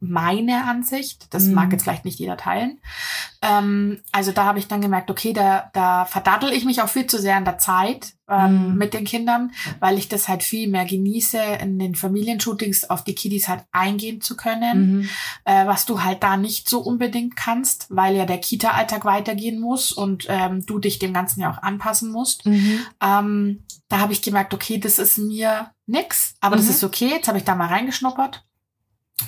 [0.02, 1.28] meine Ansicht.
[1.30, 1.54] Das mhm.
[1.54, 2.80] mag jetzt vielleicht nicht jeder teilen.
[3.40, 7.06] Ähm, also da habe ich dann gemerkt, okay, da, da verdaddel ich mich auch viel
[7.06, 8.78] zu sehr an der Zeit ähm, mhm.
[8.78, 13.14] mit den Kindern, weil ich das halt viel mehr genieße, in den Familienshootings auf die
[13.14, 15.08] Kiddies halt eingehen zu können, mhm.
[15.44, 19.92] äh, was du halt da nicht so unbedingt kannst, weil ja der Kita-Alltag weitergehen muss
[19.92, 22.44] und ähm, du dich dem Ganzen ja auch anpassen musst.
[22.44, 22.80] Mhm.
[23.00, 26.70] Ähm, da habe ich gemerkt, okay, das ist mir nix, aber das mhm.
[26.72, 27.08] ist okay.
[27.08, 28.44] Jetzt habe ich da mal reingeschnuppert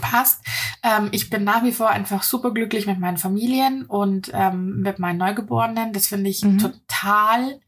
[0.01, 0.42] passt.
[0.83, 4.99] Ähm, ich bin nach wie vor einfach super glücklich mit meinen Familien und ähm, mit
[4.99, 5.92] meinen Neugeborenen.
[5.92, 6.59] Das finde ich mhm.
[6.59, 7.61] total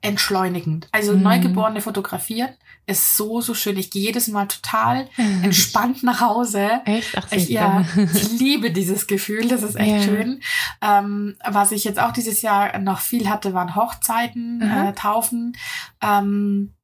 [0.00, 0.88] entschleunigend.
[0.92, 1.22] Also mhm.
[1.22, 2.50] Neugeborene fotografieren
[2.86, 3.78] ist so, so schön.
[3.78, 5.08] Ich gehe jedes Mal total
[5.42, 6.82] entspannt nach Hause.
[6.84, 7.16] Echt?
[7.16, 9.48] Ach, ich, ja, ich liebe dieses Gefühl.
[9.48, 10.02] Das ist echt ja.
[10.02, 10.40] schön.
[10.82, 14.62] Ähm, was ich jetzt auch dieses Jahr noch viel hatte, waren Hochzeiten, mhm.
[14.62, 15.56] äh, Taufen.
[16.02, 16.74] Ähm,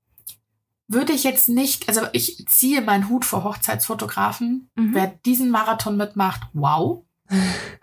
[0.90, 4.68] würde ich jetzt nicht, also ich ziehe meinen Hut vor Hochzeitsfotografen.
[4.74, 4.90] Mhm.
[4.92, 7.05] Wer diesen Marathon mitmacht, wow.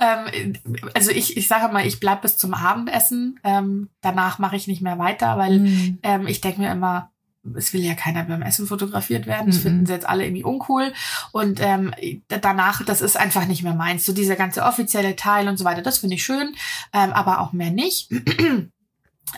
[0.00, 0.54] ähm,
[0.94, 3.38] also ich, ich sage mal, ich bleib bis zum Abendessen.
[3.44, 5.98] Ähm, danach mache ich nicht mehr weiter, weil mhm.
[6.02, 7.10] ähm, ich denke mir immer,
[7.54, 9.48] es will ja keiner beim Essen fotografiert werden.
[9.48, 9.62] Das mhm.
[9.62, 10.94] finden sie jetzt alle irgendwie uncool.
[11.32, 11.94] Und ähm,
[12.28, 14.06] danach, das ist einfach nicht mehr meins.
[14.06, 16.54] So dieser ganze offizielle Teil und so weiter, das finde ich schön,
[16.94, 18.10] ähm, aber auch mehr nicht.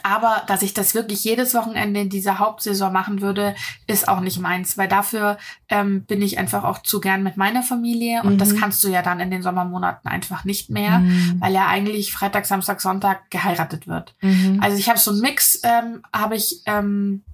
[0.02, 3.54] Aber dass ich das wirklich jedes Wochenende in dieser Hauptsaison machen würde,
[3.86, 7.62] ist auch nicht meins, weil dafür ähm, bin ich einfach auch zu gern mit meiner
[7.62, 8.38] Familie und mhm.
[8.38, 11.36] das kannst du ja dann in den Sommermonaten einfach nicht mehr, mhm.
[11.40, 14.14] weil ja eigentlich Freitag, Samstag, Sonntag geheiratet wird.
[14.20, 14.60] Mhm.
[14.62, 17.24] Also ich habe so einen Mix, ähm, habe ich ähm,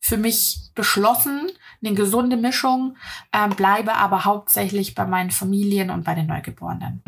[0.00, 1.48] für mich beschlossen,
[1.84, 2.96] eine gesunde Mischung,
[3.32, 7.02] ähm, bleibe aber hauptsächlich bei meinen Familien und bei den Neugeborenen.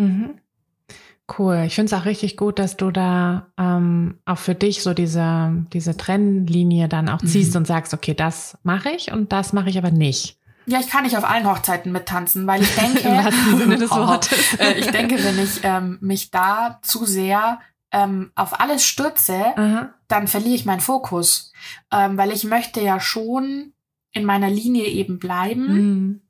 [1.29, 1.35] Mhm.
[1.39, 1.65] Cool.
[1.67, 5.65] Ich finde es auch richtig gut, dass du da ähm, auch für dich so diese,
[5.73, 7.59] diese Trennlinie dann auch ziehst mhm.
[7.59, 10.39] und sagst, okay, das mache ich und das mache ich aber nicht.
[10.67, 14.55] Ja, ich kann nicht auf allen Hochzeiten mittanzen, weil ich denke, Sinne des Wortes.
[14.59, 17.61] Äh, ich denke, wenn ich ähm, mich da zu sehr
[17.91, 19.91] ähm, auf alles stürze, Aha.
[20.09, 21.53] dann verliere ich meinen Fokus,
[21.91, 23.73] ähm, weil ich möchte ja schon
[24.13, 25.67] in meiner Linie eben bleiben.
[25.67, 26.21] Mhm.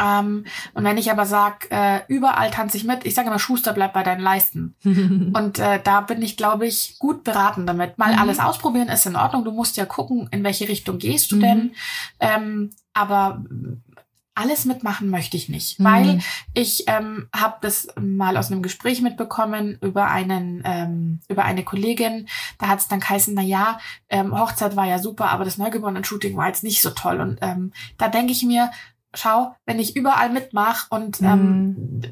[0.00, 3.72] Ähm, und wenn ich aber sag, äh, überall tanze ich mit, ich sage immer, Schuster,
[3.72, 4.74] bleib bei deinen Leisten.
[4.84, 7.98] und äh, da bin ich, glaube ich, gut beraten damit.
[7.98, 8.18] Mal mhm.
[8.18, 9.44] alles ausprobieren ist in Ordnung.
[9.44, 11.40] Du musst ja gucken, in welche Richtung gehst du mhm.
[11.40, 11.74] denn.
[12.20, 13.42] Ähm, aber
[14.34, 15.84] alles mitmachen möchte ich nicht, mhm.
[15.84, 16.20] weil
[16.54, 22.26] ich ähm, habe das mal aus einem Gespräch mitbekommen über einen ähm, über eine Kollegin.
[22.58, 26.36] Da hat es dann geheißen, na ja, ähm, Hochzeit war ja super, aber das Neugeborenen-Shooting
[26.36, 27.20] war jetzt nicht so toll.
[27.20, 28.70] Und ähm, da denke ich mir,
[29.14, 32.02] schau, wenn ich überall mitmache und ähm, mhm.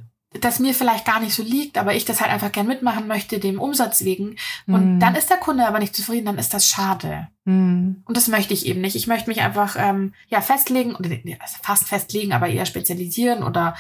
[0.41, 3.39] das mir vielleicht gar nicht so liegt, aber ich das halt einfach gern mitmachen möchte,
[3.39, 4.37] dem Umsatz wegen,
[4.67, 5.01] und mhm.
[5.01, 7.29] dann ist der Kunde aber nicht zufrieden, dann ist das schade.
[7.45, 8.03] Mhm.
[8.05, 8.97] Und das möchte ich eben nicht.
[8.97, 13.77] Ich möchte mich einfach ähm, ja festlegen, oder also fast festlegen, aber eher spezialisieren oder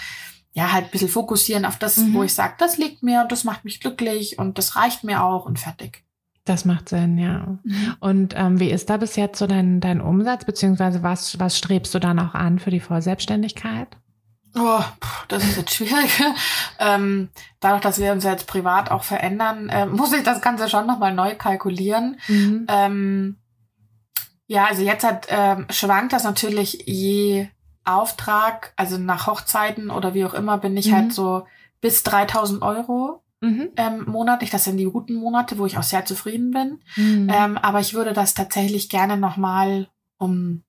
[0.54, 2.24] ja, halt ein bisschen fokussieren auf das, wo mhm.
[2.24, 5.46] ich sage, das liegt mir und das macht mich glücklich und das reicht mir auch
[5.46, 6.04] und fertig.
[6.44, 7.58] Das macht Sinn, ja.
[7.62, 7.96] Mhm.
[8.00, 11.94] Und ähm, wie ist da bis jetzt so dein, dein Umsatz, beziehungsweise was, was strebst
[11.94, 13.96] du dann auch an für die Vollselbstständigkeit?
[14.54, 14.82] Oh,
[15.28, 16.22] das ist jetzt schwierig.
[16.78, 20.86] ähm, dadurch, dass wir uns jetzt privat auch verändern, äh, muss ich das Ganze schon
[20.86, 22.18] nochmal neu kalkulieren.
[22.26, 22.66] Mhm.
[22.68, 23.36] Ähm,
[24.46, 27.48] ja, also jetzt hat, ähm, schwankt das natürlich je
[27.84, 31.06] Auftrag, also nach Hochzeiten oder wie auch immer, bin ich halt mhm.
[31.06, 31.46] halt so
[31.80, 33.68] bis 3000 Euro mhm.
[33.76, 34.50] ähm, monatlich.
[34.50, 36.80] Das sind die guten Monate, wo ich auch sehr zufrieden bin.
[36.96, 37.28] Mhm.
[37.30, 40.62] Ähm, aber ich würde das tatsächlich gerne nochmal um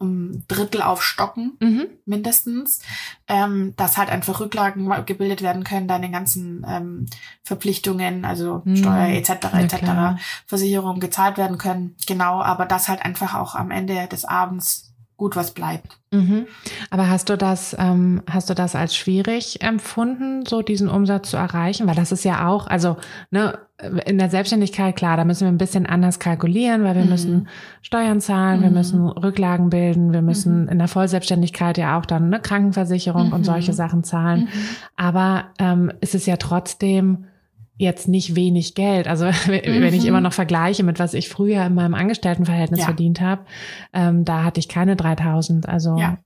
[0.00, 1.86] um Drittel aufstocken, mhm.
[2.04, 2.80] mindestens,
[3.28, 7.06] ähm, dass halt einfach Rücklagen gebildet werden können, deine ganzen ähm,
[7.42, 8.76] Verpflichtungen, also mhm.
[8.76, 9.30] Steuer etc.
[9.54, 10.20] etc.
[10.46, 11.96] Versicherungen gezahlt werden können.
[12.06, 15.98] Genau, aber das halt einfach auch am Ende des Abends gut was bleibt.
[16.10, 16.46] Mhm.
[16.90, 21.36] Aber hast du das, ähm, hast du das als schwierig empfunden, so diesen Umsatz zu
[21.36, 21.86] erreichen?
[21.86, 22.96] Weil das ist ja auch, also
[23.30, 23.58] ne,
[24.06, 27.10] in der Selbstständigkeit, klar, da müssen wir ein bisschen anders kalkulieren, weil wir mhm.
[27.10, 27.48] müssen
[27.82, 28.64] Steuern zahlen, mhm.
[28.64, 30.68] wir müssen Rücklagen bilden, wir müssen mhm.
[30.68, 33.76] in der Vollselbstständigkeit ja auch dann eine Krankenversicherung und solche mhm.
[33.76, 34.40] Sachen zahlen.
[34.42, 34.48] Mhm.
[34.96, 37.26] Aber ähm, es ist ja trotzdem
[37.76, 39.08] jetzt nicht wenig Geld.
[39.08, 40.08] Also wenn ich mhm.
[40.08, 42.86] immer noch vergleiche mit was ich früher in meinem Angestelltenverhältnis ja.
[42.86, 43.44] verdient habe,
[43.92, 45.68] ähm, da hatte ich keine 3000.
[45.68, 46.18] Also ja.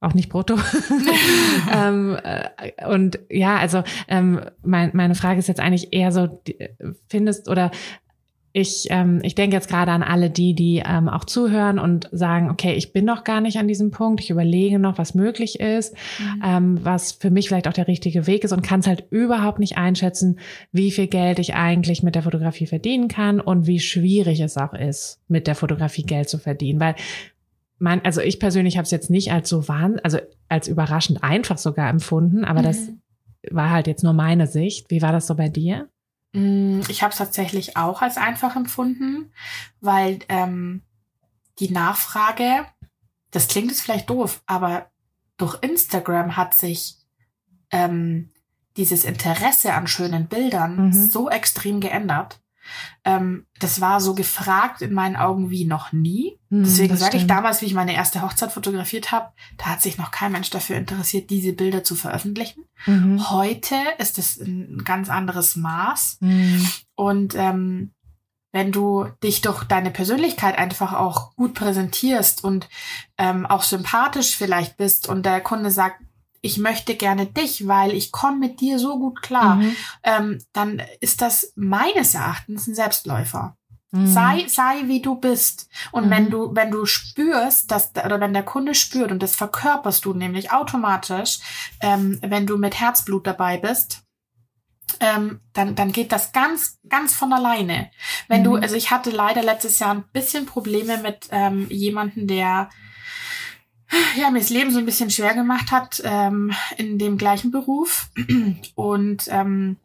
[0.00, 0.56] auch nicht brutto.
[1.74, 6.42] ähm, äh, und ja, also ähm, mein, meine Frage ist jetzt eigentlich eher so,
[7.08, 7.70] findest oder
[8.56, 12.50] ich, ähm, ich denke jetzt gerade an alle die, die ähm, auch zuhören und sagen,
[12.50, 15.92] okay, ich bin noch gar nicht an diesem Punkt, ich überlege noch, was möglich ist,
[16.20, 16.42] mhm.
[16.44, 19.58] ähm, was für mich vielleicht auch der richtige Weg ist und kann es halt überhaupt
[19.58, 20.38] nicht einschätzen,
[20.70, 24.72] wie viel Geld ich eigentlich mit der Fotografie verdienen kann und wie schwierig es auch
[24.72, 26.78] ist, mit der Fotografie Geld zu verdienen.
[26.78, 26.94] Weil
[27.80, 31.58] mein, also ich persönlich habe es jetzt nicht als so wahn, also als überraschend einfach
[31.58, 32.64] sogar empfunden, aber mhm.
[32.66, 32.88] das
[33.50, 34.92] war halt jetzt nur meine Sicht.
[34.92, 35.88] Wie war das so bei dir?
[36.34, 39.32] Mm, ich habe es tatsächlich auch als einfach empfunden,
[39.80, 40.82] weil ähm,
[41.60, 42.66] die Nachfrage,
[43.30, 44.90] das klingt jetzt vielleicht doof, aber
[45.36, 46.98] durch Instagram hat sich
[47.70, 48.32] ähm,
[48.76, 50.92] dieses Interesse an schönen Bildern mhm.
[50.92, 52.40] so extrem geändert,
[53.04, 56.38] ähm, das war so gefragt in meinen Augen wie noch nie.
[56.50, 59.98] Hm, Deswegen sage ich damals, wie ich meine erste Hochzeit fotografiert habe, da hat sich
[59.98, 62.64] noch kein Mensch dafür interessiert, diese Bilder zu veröffentlichen.
[62.86, 63.30] Mhm.
[63.30, 66.18] Heute ist es ein ganz anderes Maß.
[66.20, 66.68] Mhm.
[66.94, 67.92] Und ähm,
[68.54, 72.68] wenn du dich durch deine Persönlichkeit einfach auch gut präsentierst und
[73.18, 76.00] ähm, auch sympathisch vielleicht bist und der Kunde sagt,
[76.44, 79.76] ich möchte gerne dich, weil ich komme mit dir so gut klar, mhm.
[80.02, 83.56] ähm, dann ist das meines Erachtens ein Selbstläufer.
[83.92, 84.06] Mhm.
[84.06, 85.70] Sei, sei wie du bist.
[85.90, 86.10] Und mhm.
[86.10, 90.12] wenn du, wenn du spürst, dass, oder wenn der Kunde spürt, und das verkörperst du
[90.12, 91.38] nämlich automatisch,
[91.80, 94.02] ähm, wenn du mit Herzblut dabei bist,
[95.00, 97.90] ähm, dann, dann geht das ganz, ganz von alleine.
[98.28, 98.44] Wenn mhm.
[98.44, 102.68] du, also ich hatte leider letztes Jahr ein bisschen Probleme mit ähm, jemanden, der
[104.16, 108.10] ja, mir das Leben so ein bisschen schwer gemacht hat ähm, in dem gleichen Beruf.
[108.74, 109.76] Und ähm,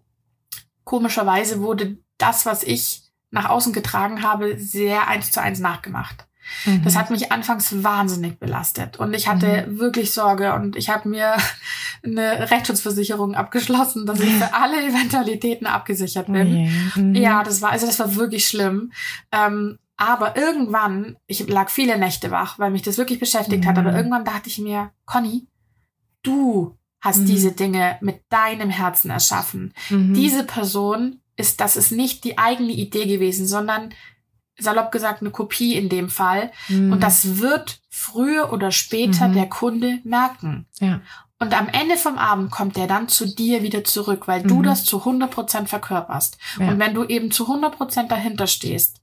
[0.84, 6.26] komischerweise wurde das, was ich nach außen getragen habe, sehr eins zu eins nachgemacht.
[6.66, 6.84] Mhm.
[6.84, 9.80] Das hat mich anfangs wahnsinnig belastet und ich hatte mhm.
[9.80, 11.36] wirklich Sorge und ich habe mir
[12.04, 16.72] eine Rechtsschutzversicherung abgeschlossen, dass ich für alle Eventualitäten abgesichert bin.
[16.96, 17.16] Mhm.
[17.16, 18.92] Ja, das war also das war wirklich schlimm.
[19.32, 23.92] Ähm, aber irgendwann, ich lag viele Nächte wach, weil mich das wirklich beschäftigt hat, aber
[23.92, 23.98] mhm.
[23.98, 25.46] irgendwann dachte ich mir, Conny,
[26.24, 27.26] du hast mhm.
[27.26, 29.74] diese Dinge mit deinem Herzen erschaffen.
[29.90, 30.14] Mhm.
[30.14, 33.94] Diese Person ist, das ist nicht die eigene Idee gewesen, sondern
[34.58, 36.54] salopp gesagt eine Kopie in dem Fall.
[36.70, 36.94] Mhm.
[36.94, 39.34] Und das wird früher oder später mhm.
[39.34, 40.66] der Kunde merken.
[40.80, 41.02] Ja.
[41.40, 44.64] Und am Ende vom Abend kommt der dann zu dir wieder zurück, weil du mhm.
[44.64, 46.38] das zu 100 Prozent verkörperst.
[46.58, 46.70] Ja.
[46.70, 48.99] Und wenn du eben zu 100 Prozent dahinter stehst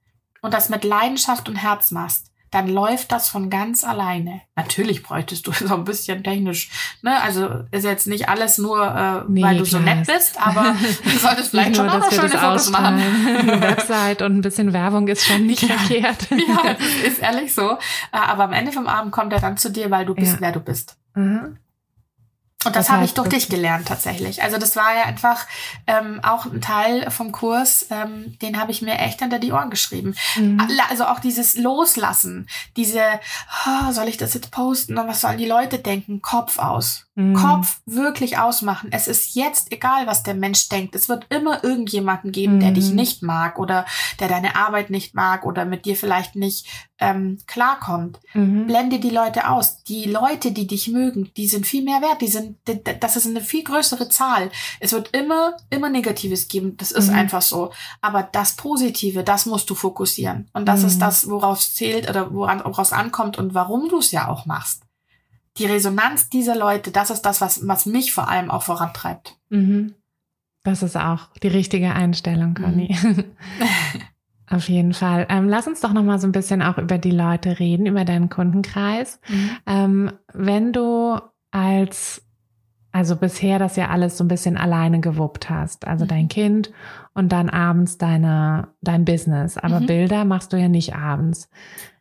[0.47, 4.41] und das mit Leidenschaft und Herz machst, dann läuft das von ganz alleine.
[4.55, 6.71] Natürlich bräuchtest du so ein bisschen technisch,
[7.03, 7.21] ne?
[7.21, 11.11] Also ist jetzt nicht alles nur, äh, nee, weil du so nett bist, aber du
[11.11, 12.95] solltest vielleicht schon nur, auch noch schöne Fotos machen.
[13.27, 15.77] Eine Website und ein bisschen Werbung ist schon nicht ja.
[15.77, 16.29] verkehrt.
[16.31, 17.73] ja, ist ehrlich so.
[17.73, 17.77] Äh,
[18.13, 20.41] aber am Ende vom Abend kommt er dann zu dir, weil du bist, ja.
[20.41, 20.97] wer du bist.
[21.15, 21.59] Mhm.
[22.65, 24.43] Und das, das habe ich durch dich gelernt tatsächlich.
[24.43, 25.47] Also das war ja einfach
[25.87, 29.71] ähm, auch ein Teil vom Kurs, ähm, den habe ich mir echt hinter die Ohren
[29.71, 30.17] geschrieben.
[30.35, 30.67] Mhm.
[30.91, 33.03] Also auch dieses Loslassen, diese,
[33.67, 36.23] oh, soll ich das jetzt posten und was sollen die Leute denken?
[36.23, 37.06] Kopf aus.
[37.19, 37.33] Mhm.
[37.33, 38.91] Kopf wirklich ausmachen.
[38.93, 40.95] Es ist jetzt egal, was der Mensch denkt.
[40.95, 42.61] Es wird immer irgendjemanden geben, mhm.
[42.61, 42.97] der dich mhm.
[42.97, 43.87] nicht mag oder
[44.21, 46.67] der deine Arbeit nicht mag oder mit dir vielleicht nicht
[46.99, 48.21] ähm, klarkommt.
[48.35, 48.67] Mhm.
[48.67, 49.83] Blende die Leute aus.
[49.85, 52.21] Die Leute, die dich mögen, die sind viel mehr wert.
[52.21, 52.59] Die sind,
[53.01, 54.51] das ist eine viel größere Zahl.
[54.81, 56.77] Es wird immer, immer Negatives geben.
[56.77, 57.17] Das ist mhm.
[57.17, 57.73] einfach so.
[58.03, 60.51] Aber das Positive, das musst du fokussieren.
[60.53, 61.01] Und das ist mhm.
[61.01, 64.86] das, worauf es zählt oder woran, woraus ankommt und warum du es ja auch machst
[65.59, 69.39] die Resonanz dieser Leute, das ist das, was, was mich vor allem auch vorantreibt.
[69.49, 69.95] Mhm.
[70.63, 72.95] Das ist auch die richtige Einstellung, Conny.
[73.03, 73.25] Mhm.
[74.49, 75.27] Auf jeden Fall.
[75.29, 78.05] Ähm, lass uns doch noch mal so ein bisschen auch über die Leute reden, über
[78.05, 79.21] deinen Kundenkreis.
[79.29, 79.51] Mhm.
[79.67, 81.19] Ähm, wenn du
[81.51, 82.23] als,
[82.93, 86.09] also bisher das ja alles so ein bisschen alleine gewuppt hast, also mhm.
[86.09, 86.73] dein Kind
[87.13, 89.87] und dann abends deine, dein Business, aber mhm.
[89.87, 91.49] Bilder machst du ja nicht abends.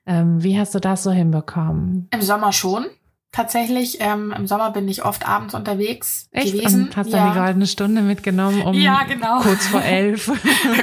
[0.06, 2.08] Ähm, wie hast du das so hinbekommen?
[2.12, 2.86] Im Sommer schon
[3.32, 3.98] tatsächlich.
[4.00, 6.54] Ähm, Im Sommer bin ich oft abends unterwegs Echt?
[6.54, 6.86] gewesen.
[6.86, 7.26] Und hast ja.
[7.26, 9.42] du die goldene Stunde mitgenommen um ja, genau.
[9.42, 10.28] kurz vor elf?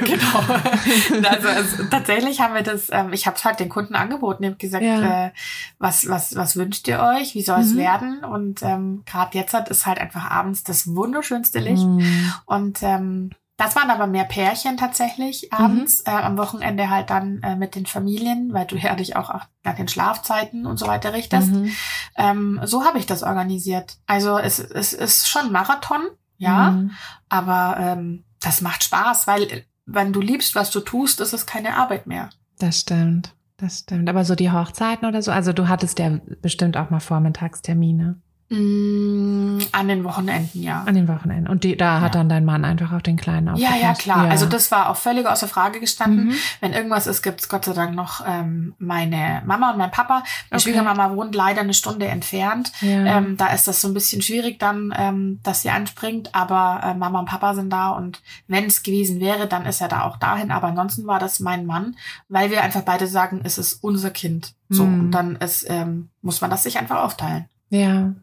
[0.05, 1.29] genau.
[1.29, 4.43] Also, also, tatsächlich haben wir das, ähm, ich habe es halt den Kunden angeboten.
[4.43, 5.27] Ich habe gesagt, ja.
[5.27, 5.31] äh,
[5.79, 7.35] was, was, was wünscht ihr euch?
[7.35, 7.77] Wie soll es mhm.
[7.77, 8.23] werden?
[8.23, 11.83] Und ähm, gerade jetzt hat es halt einfach abends das wunderschönste Licht.
[11.83, 12.33] Mhm.
[12.45, 16.13] Und ähm, das waren aber mehr Pärchen tatsächlich abends, mhm.
[16.13, 19.31] äh, am Wochenende halt dann äh, mit den Familien, weil du ja dich auch
[19.63, 21.51] nach den Schlafzeiten und so weiter richtest.
[21.51, 21.71] Mhm.
[22.15, 23.97] Ähm, so habe ich das organisiert.
[24.07, 26.01] Also es, es ist schon Marathon,
[26.37, 26.91] ja, mhm.
[27.29, 31.77] aber ähm, das macht Spaß, weil wenn du liebst, was du tust, ist es keine
[31.77, 32.29] Arbeit mehr.
[32.57, 34.09] Das stimmt, das stimmt.
[34.09, 38.21] Aber so die Hochzeiten oder so, also du hattest ja bestimmt auch mal Vormittagstermine.
[38.53, 40.83] Mm, an den Wochenenden, ja.
[40.85, 41.47] An den Wochenenden.
[41.47, 43.81] Und die, da hat dann dein Mann einfach auch den Kleinen aufgepasst.
[43.81, 44.25] Ja, ja, klar.
[44.25, 44.29] Ja.
[44.29, 46.27] Also das war auch völlig außer Frage gestanden.
[46.27, 46.35] Mhm.
[46.59, 50.19] Wenn irgendwas ist, gibt's Gott sei Dank noch ähm, meine Mama und mein Papa.
[50.19, 50.59] Meine okay.
[50.59, 52.71] Schwiegermama wohnt leider eine Stunde entfernt.
[52.81, 53.17] Ja.
[53.17, 56.35] Ähm, da ist das so ein bisschen schwierig dann, ähm, dass sie anspringt.
[56.35, 59.87] Aber äh, Mama und Papa sind da und wenn es gewesen wäre, dann ist er
[59.87, 60.51] da auch dahin.
[60.51, 61.95] Aber ansonsten war das mein Mann,
[62.29, 64.53] weil wir einfach beide sagen, es ist unser Kind.
[64.69, 64.99] So, mhm.
[64.99, 67.45] und dann ist, ähm, muss man das sich einfach aufteilen.
[67.69, 68.13] Ja,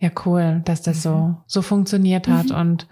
[0.00, 1.36] ja, cool, dass das so, mhm.
[1.46, 2.56] so funktioniert hat mhm.
[2.56, 2.88] und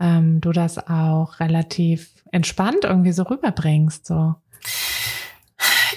[0.00, 4.06] ähm, du das auch relativ entspannt irgendwie so rüberbringst.
[4.06, 4.36] So.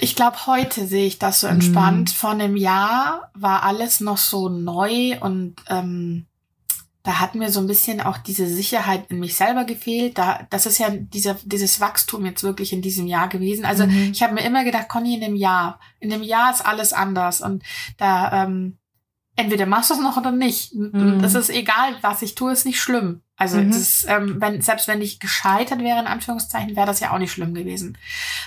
[0.00, 2.10] Ich glaube, heute sehe ich das so entspannt.
[2.10, 2.14] Mhm.
[2.14, 6.26] Vor einem Jahr war alles noch so neu und ähm,
[7.04, 10.18] da hat mir so ein bisschen auch diese Sicherheit in mich selber gefehlt.
[10.18, 13.64] Da, das ist ja dieser, dieses Wachstum jetzt wirklich in diesem Jahr gewesen.
[13.64, 14.10] Also mhm.
[14.12, 17.40] ich habe mir immer gedacht, Conny, in dem Jahr, in dem Jahr ist alles anders.
[17.40, 17.62] Und
[17.96, 18.78] da ähm,
[19.36, 20.74] entweder machst du es noch oder nicht.
[20.74, 21.20] Mhm.
[21.20, 23.22] Das ist egal, was ich tue, ist nicht schlimm.
[23.36, 23.70] Also mhm.
[23.70, 27.32] das, ähm, wenn, selbst wenn ich gescheitert wäre, in Anführungszeichen, wäre das ja auch nicht
[27.32, 27.98] schlimm gewesen.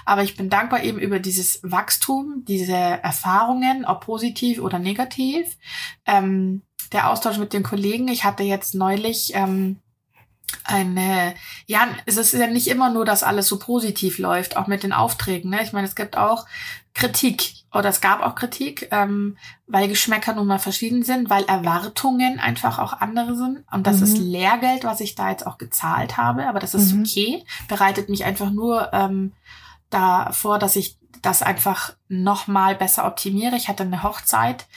[0.04, 5.58] Aber ich bin dankbar eben über dieses Wachstum, diese Erfahrungen, ob positiv oder negativ.
[6.06, 8.08] Ähm, der Austausch mit den Kollegen.
[8.08, 9.78] Ich hatte jetzt neulich ähm,
[10.64, 11.36] eine,
[11.68, 14.94] ja, es ist ja nicht immer nur, dass alles so positiv läuft, auch mit den
[14.94, 15.52] Aufträgen.
[15.52, 15.62] Ne?
[15.62, 16.48] Ich meine, es gibt auch
[16.96, 22.40] Kritik oder es gab auch Kritik, ähm, weil Geschmäcker nun mal verschieden sind, weil Erwartungen
[22.40, 23.64] einfach auch andere sind.
[23.72, 24.04] Und das mhm.
[24.04, 27.02] ist Lehrgeld, was ich da jetzt auch gezahlt habe, aber das ist mhm.
[27.02, 27.44] okay.
[27.68, 29.34] Bereitet mich einfach nur ähm,
[29.90, 33.56] davor, dass ich das einfach noch mal besser optimiere.
[33.56, 34.68] Ich hatte eine Hochzeit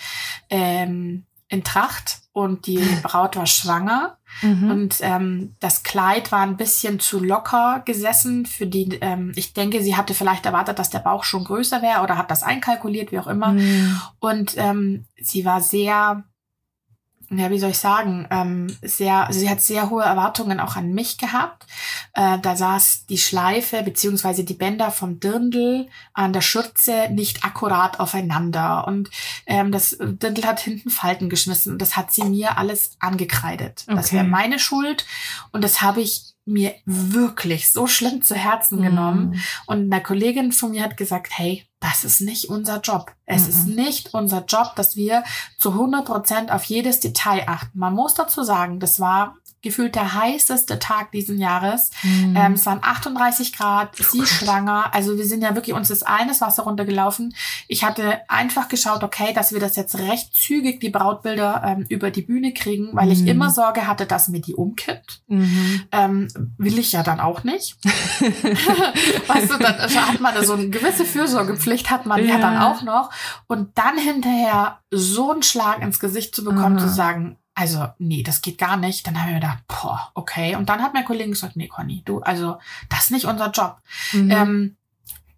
[0.51, 4.71] ähm, in Tracht und die Braut war schwanger mhm.
[4.71, 8.99] und ähm, das Kleid war ein bisschen zu locker gesessen für die.
[9.01, 12.31] Ähm, ich denke, sie hatte vielleicht erwartet, dass der Bauch schon größer wäre oder hat
[12.31, 13.53] das einkalkuliert, wie auch immer.
[13.53, 14.01] Mhm.
[14.19, 16.25] Und ähm, sie war sehr
[17.39, 20.93] ja, wie soll ich sagen, ähm, sehr, also sie hat sehr hohe Erwartungen auch an
[20.93, 21.67] mich gehabt.
[22.15, 28.01] Äh, da saß die Schleife beziehungsweise die Bänder vom Dirndl an der Schürze nicht akkurat
[28.01, 29.11] aufeinander und
[29.47, 33.85] ähm, das Dirndl hat hinten Falten geschmissen und das hat sie mir alles angekreidet.
[33.87, 33.97] Okay.
[33.97, 35.07] Das wäre meine Schuld
[35.53, 38.83] und das habe ich mir wirklich so schlimm zu Herzen mm.
[38.83, 39.43] genommen.
[39.67, 43.13] Und eine Kollegin von mir hat gesagt, hey, das ist nicht unser Job.
[43.27, 45.25] Es mm ist nicht unser Job, dass wir
[45.59, 47.79] zu 100 Prozent auf jedes Detail achten.
[47.79, 51.91] Man muss dazu sagen, das war gefühlt der heißeste Tag diesen Jahres.
[52.03, 52.37] Mhm.
[52.37, 54.29] Ähm, es waren 38 Grad, oh sie Gott.
[54.29, 54.93] schwanger.
[54.93, 57.35] Also wir sind ja wirklich, uns ist allen das Wasser runtergelaufen.
[57.69, 62.11] Ich hatte einfach geschaut, okay, dass wir das jetzt recht zügig, die Brautbilder ähm, über
[62.11, 63.13] die Bühne kriegen, weil mhm.
[63.13, 65.23] ich immer Sorge hatte, dass mir die umkippt.
[65.29, 65.83] Mhm.
[65.93, 67.77] Ähm, will ich ja dann auch nicht.
[67.85, 72.83] weißt du, dann hat man so eine gewisse Fürsorgepflicht, hat man ja, ja dann auch
[72.83, 73.11] noch.
[73.47, 78.43] Und dann hinterher so einen Schlag ins Gesicht zu bekommen, zu sagen, also nee, das
[78.43, 79.07] geht gar nicht.
[79.07, 80.57] Dann haben wir gedacht, boah, okay.
[80.57, 83.79] Und dann hat mein Kollege gesagt, nee, Conny, du, also das ist nicht unser Job.
[84.13, 84.31] Mhm.
[84.31, 84.77] Ähm,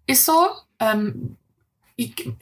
[0.07, 0.47] ist so,
[0.79, 1.37] ähm,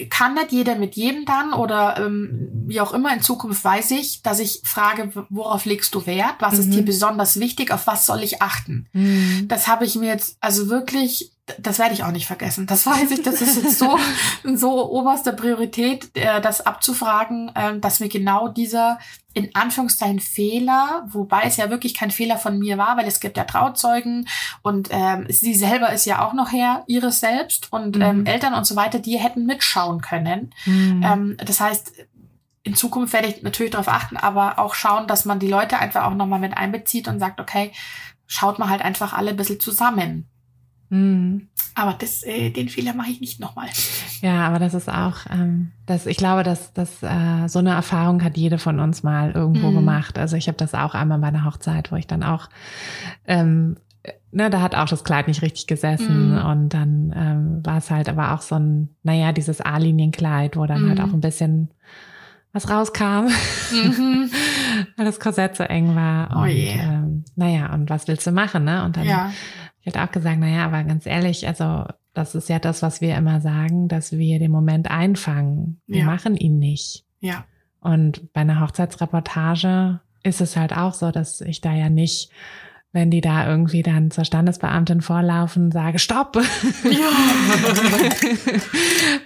[0.09, 4.23] kann nicht jeder mit jedem dann oder ähm, wie auch immer in Zukunft weiß ich,
[4.23, 6.35] dass ich frage, worauf legst du Wert?
[6.39, 6.59] Was mhm.
[6.59, 6.85] ist dir mhm.
[6.85, 7.71] besonders wichtig?
[7.71, 8.87] Auf was soll ich achten?
[8.93, 9.47] Mhm.
[9.47, 12.67] Das habe ich mir jetzt also wirklich das werde ich auch nicht vergessen.
[12.67, 13.97] Das weiß ich, das ist jetzt so,
[14.55, 18.99] so oberste Priorität, äh, das abzufragen, äh, dass mir genau dieser
[19.33, 23.35] in Anführungszeichen Fehler, wobei es ja wirklich kein Fehler von mir war, weil es gibt
[23.35, 24.27] ja Trauzeugen
[24.61, 28.25] und ähm, sie selber ist ja auch noch her, ihres selbst und ähm, mhm.
[28.25, 30.53] Eltern und so weiter, die hätten mitschauen können.
[30.65, 31.03] Mhm.
[31.03, 31.93] Ähm, das heißt,
[32.61, 36.05] in Zukunft werde ich natürlich darauf achten, aber auch schauen, dass man die Leute einfach
[36.05, 37.71] auch nochmal mit einbezieht und sagt, okay,
[38.27, 40.29] schaut mal halt einfach alle ein bisschen zusammen.
[40.93, 41.47] Mhm.
[41.75, 43.67] Aber das, äh, den Fehler mache ich nicht nochmal.
[44.21, 48.23] Ja, aber das ist auch, ähm, das, ich glaube, dass, dass äh, so eine Erfahrung
[48.23, 49.75] hat jede von uns mal irgendwo mhm.
[49.75, 50.19] gemacht.
[50.19, 52.47] Also ich habe das auch einmal bei einer Hochzeit, wo ich dann auch,
[53.25, 53.77] ähm,
[54.31, 56.45] ne, da hat auch das Kleid nicht richtig gesessen mhm.
[56.45, 60.77] und dann ähm, war es halt aber auch so ein, naja, dieses A-Linienkleid, wo dann
[60.77, 60.89] halt mhm.
[60.89, 61.69] halt auch ein bisschen
[62.53, 63.29] was rauskam,
[63.71, 64.29] mhm.
[64.95, 66.29] weil das Korsett so eng war.
[66.35, 66.83] Oh und, yeah.
[66.83, 68.85] ähm, naja, und was willst du machen, ne?
[68.85, 69.31] Und dann ja.
[69.83, 73.15] Ich hätte auch gesagt, naja, aber ganz ehrlich, also das ist ja das, was wir
[73.17, 75.81] immer sagen, dass wir den Moment einfangen.
[75.87, 76.05] Wir ja.
[76.05, 77.03] machen ihn nicht.
[77.19, 77.43] Ja.
[77.81, 82.31] Und bei einer Hochzeitsreportage ist es halt auch so, dass ich da ja nicht
[82.93, 86.37] wenn die da irgendwie dann zur Standesbeamtin vorlaufen, sage Stopp.
[86.83, 87.09] Ja.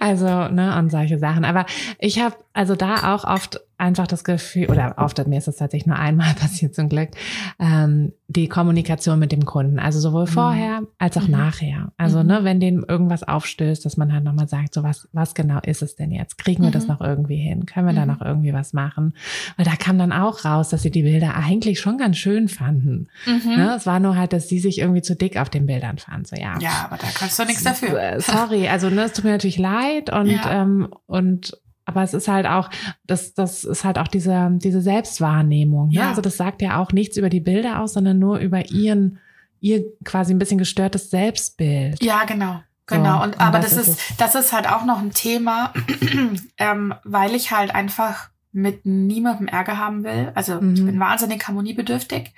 [0.00, 1.44] also, ne, und solche Sachen.
[1.44, 1.66] Aber
[1.98, 5.86] ich habe also da auch oft einfach das Gefühl, oder oft, mir ist das tatsächlich
[5.86, 7.10] nur einmal passiert zum Glück,
[7.58, 9.78] ähm, die Kommunikation mit dem Kunden.
[9.78, 10.28] Also sowohl mhm.
[10.28, 11.32] vorher als auch mhm.
[11.32, 11.92] nachher.
[11.96, 12.26] Also, mhm.
[12.26, 15.82] ne, wenn dem irgendwas aufstößt, dass man halt nochmal sagt, so was, was genau ist
[15.82, 16.36] es denn jetzt?
[16.36, 16.94] Kriegen wir das mhm.
[16.94, 17.66] noch irgendwie hin?
[17.66, 18.12] Können wir da mhm.
[18.12, 19.14] noch irgendwie was machen?
[19.56, 23.08] Weil da kam dann auch raus, dass sie die Bilder eigentlich schon ganz schön fanden.
[23.26, 23.74] Ne?
[23.76, 26.24] Es war nur halt, dass sie sich irgendwie zu dick auf den Bildern fanden.
[26.24, 26.58] So, ja.
[26.58, 27.98] Ja, aber da kannst du nichts dafür.
[28.00, 30.62] Äh, sorry, also ne, es tut mir natürlich leid und, ja.
[30.62, 31.56] ähm, und
[31.88, 32.68] aber es ist halt auch,
[33.06, 35.88] das, das ist halt auch diese, diese Selbstwahrnehmung.
[35.88, 35.94] Ne?
[35.94, 36.10] Ja.
[36.10, 39.18] Also das sagt ja auch nichts über die Bilder aus, sondern nur über ihren,
[39.60, 42.02] ihr quasi ein bisschen gestörtes Selbstbild.
[42.02, 42.60] Ja, genau.
[42.86, 45.72] Genau, und, und aber das, das ist, das ist halt auch noch ein Thema,
[46.58, 50.32] ähm, weil ich halt einfach mit niemandem Ärger haben will.
[50.34, 50.74] Also mhm.
[50.74, 52.32] ich bin wahnsinnig harmoniebedürftig.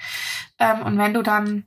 [0.59, 1.65] Ähm, und wenn du dann,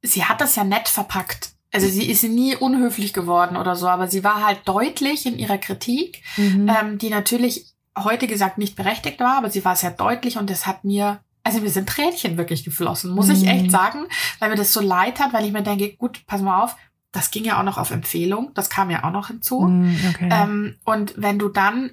[0.00, 4.06] sie hat das ja nett verpackt also sie ist nie unhöflich geworden oder so, aber
[4.06, 6.68] sie war halt deutlich in ihrer Kritik, mhm.
[6.68, 10.66] ähm, die natürlich heute gesagt nicht berechtigt war, aber sie war sehr deutlich und das
[10.66, 13.34] hat mir, also mir sind Tränchen wirklich geflossen, muss mhm.
[13.34, 14.06] ich echt sagen,
[14.38, 16.76] weil mir das so leid hat, weil ich mir denke, gut, pass mal auf,
[17.10, 19.60] das ging ja auch noch auf Empfehlung, das kam ja auch noch hinzu.
[19.60, 20.28] Mhm, okay.
[20.30, 21.92] Ähm, und wenn du dann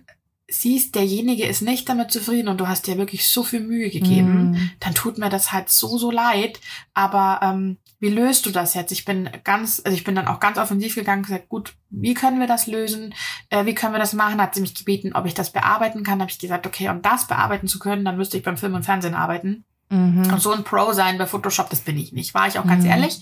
[0.50, 4.52] siehst, derjenige ist nicht damit zufrieden und du hast dir wirklich so viel Mühe gegeben,
[4.52, 4.72] mm.
[4.80, 6.60] dann tut mir das halt so, so leid.
[6.96, 8.92] Aber ähm, wie löst du das jetzt?
[8.92, 12.14] Ich bin ganz, also ich bin dann auch ganz offensiv gegangen und gesagt, gut, wie
[12.14, 13.14] können wir das lösen?
[13.50, 14.42] Äh, wie können wir das machen?
[14.42, 16.22] Hat sie mich gebeten, ob ich das bearbeiten kann.
[16.22, 18.84] Habe ich gesagt, okay, um das bearbeiten zu können, dann müsste ich beim Film und
[18.84, 19.66] Fernsehen arbeiten.
[19.90, 20.32] Mhm.
[20.32, 22.84] Und so ein Pro sein bei Photoshop, das bin ich nicht, war ich auch ganz
[22.84, 22.92] mhm.
[22.92, 23.22] ehrlich.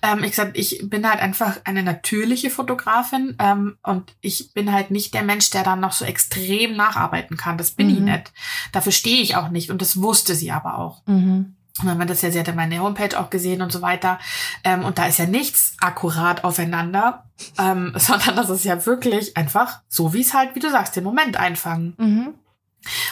[0.00, 4.90] Ähm, ich gesagt, ich bin halt einfach eine natürliche Fotografin ähm, und ich bin halt
[4.90, 7.58] nicht der Mensch, der dann noch so extrem nacharbeiten kann.
[7.58, 7.94] Das bin mhm.
[7.94, 8.32] ich nicht.
[8.72, 11.02] Dafür stehe ich auch nicht und das wusste sie aber auch.
[11.06, 11.55] Mhm.
[11.80, 14.18] Und wenn man das ja, sie hatte meine Homepage auch gesehen und so weiter.
[14.64, 17.24] Ähm, und da ist ja nichts akkurat aufeinander,
[17.58, 21.04] ähm, sondern das ist ja wirklich einfach so, wie es halt, wie du sagst, den
[21.04, 21.94] Moment einfangen.
[21.98, 22.34] Mhm.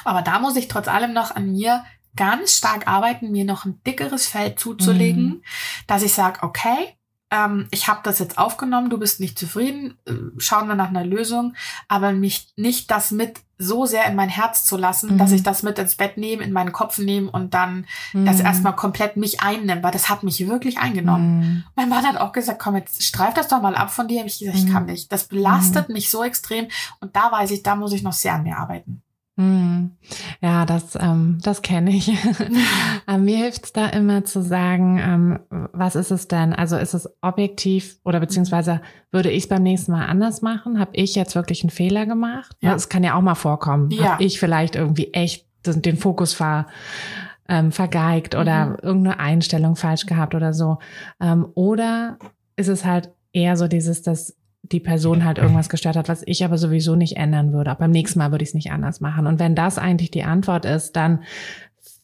[0.05, 1.85] Aber da muss ich trotz allem noch an mir
[2.17, 5.43] ganz stark arbeiten, mir noch ein dickeres Feld zuzulegen, mhm.
[5.87, 6.97] dass ich sage, okay,
[7.35, 11.05] ähm, ich habe das jetzt aufgenommen, du bist nicht zufrieden, äh, schauen wir nach einer
[11.05, 11.55] Lösung,
[11.89, 15.19] aber mich nicht das mit so sehr in mein Herz zu lassen, mhm.
[15.19, 18.27] dass ich das mit ins Bett nehme, in meinen Kopf nehme und dann mhm.
[18.27, 21.39] das erstmal komplett mich einnehme, weil das hat mich wirklich eingenommen.
[21.39, 21.65] Mhm.
[21.77, 24.21] Mein Mann hat auch gesagt, komm, jetzt streif das doch mal ab von dir.
[24.21, 24.91] Hab ich gesagt, ich kann mhm.
[24.91, 25.13] nicht.
[25.13, 25.95] Das belastet mhm.
[25.95, 26.69] mich so extrem
[27.01, 29.04] und da weiß ich, da muss ich noch sehr an mir arbeiten.
[29.37, 29.91] Hm.
[30.41, 32.09] Ja, das, ähm, das kenne ich.
[33.09, 35.41] ähm, mir hilft es da immer zu sagen, ähm,
[35.73, 36.53] was ist es denn?
[36.53, 38.81] Also ist es objektiv oder beziehungsweise
[39.11, 40.79] würde ich es beim nächsten Mal anders machen?
[40.79, 42.57] Habe ich jetzt wirklich einen Fehler gemacht?
[42.61, 42.75] Ja.
[42.75, 43.91] Es kann ja auch mal vorkommen.
[43.91, 44.13] Ja.
[44.13, 46.67] Habe ich vielleicht irgendwie echt den Fokus ver,
[47.49, 48.77] ähm, vergeigt oder mhm.
[48.83, 50.79] irgendeine Einstellung falsch gehabt oder so?
[51.21, 52.19] Ähm, oder
[52.55, 54.37] ist es halt eher so dieses, dass
[54.73, 57.71] die Person halt irgendwas gestört hat, was ich aber sowieso nicht ändern würde.
[57.71, 59.27] Aber beim nächsten Mal würde ich es nicht anders machen.
[59.27, 61.23] Und wenn das eigentlich die Antwort ist, dann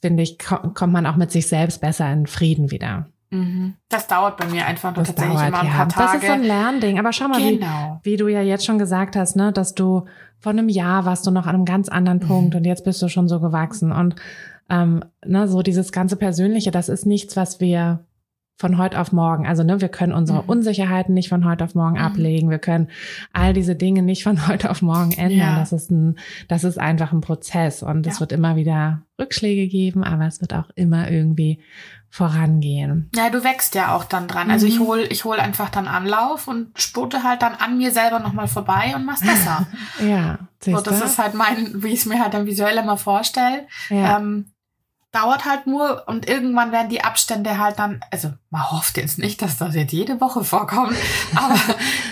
[0.02, 3.06] finde ich, kommt man auch mit sich selbst besser in Frieden wieder.
[3.30, 3.74] Mhm.
[3.88, 5.86] Das dauert bei mir einfach das tatsächlich dauert, immer ein paar ja.
[5.86, 6.12] Tage.
[6.12, 6.98] Das ist so ein Lernding.
[6.98, 8.00] Aber schau mal, genau.
[8.02, 10.06] wie, wie du ja jetzt schon gesagt hast, ne, dass du
[10.38, 12.26] vor einem Jahr warst du noch an einem ganz anderen mhm.
[12.26, 13.92] Punkt und jetzt bist du schon so gewachsen.
[13.92, 14.16] Und
[14.68, 18.04] ähm, ne, so dieses ganze Persönliche, das ist nichts, was wir
[18.60, 19.46] von heute auf morgen.
[19.46, 20.50] Also ne, wir können unsere mhm.
[20.50, 22.04] Unsicherheiten nicht von heute auf morgen mhm.
[22.04, 22.50] ablegen.
[22.50, 22.88] Wir können
[23.32, 25.38] all diese Dinge nicht von heute auf morgen ändern.
[25.38, 25.58] Ja.
[25.58, 28.20] Das ist ein, das ist einfach ein Prozess und es ja.
[28.20, 31.62] wird immer wieder Rückschläge geben, aber es wird auch immer irgendwie
[32.10, 33.08] vorangehen.
[33.14, 34.50] Ja, du wächst ja auch dann dran.
[34.50, 34.84] Also ich mhm.
[34.84, 38.92] hol, ich hol einfach dann Anlauf und spute halt dann an mir selber nochmal vorbei
[38.94, 39.66] und mach's besser.
[40.06, 40.38] ja.
[40.62, 43.66] So, das ist halt mein, wie ich es mir halt dann visuell immer vorstelle.
[43.88, 44.18] Ja.
[44.18, 44.52] Ähm,
[45.12, 49.42] dauert halt nur und irgendwann werden die Abstände halt dann, also man hofft jetzt nicht,
[49.42, 50.96] dass das jetzt jede Woche vorkommt,
[51.34, 51.58] aber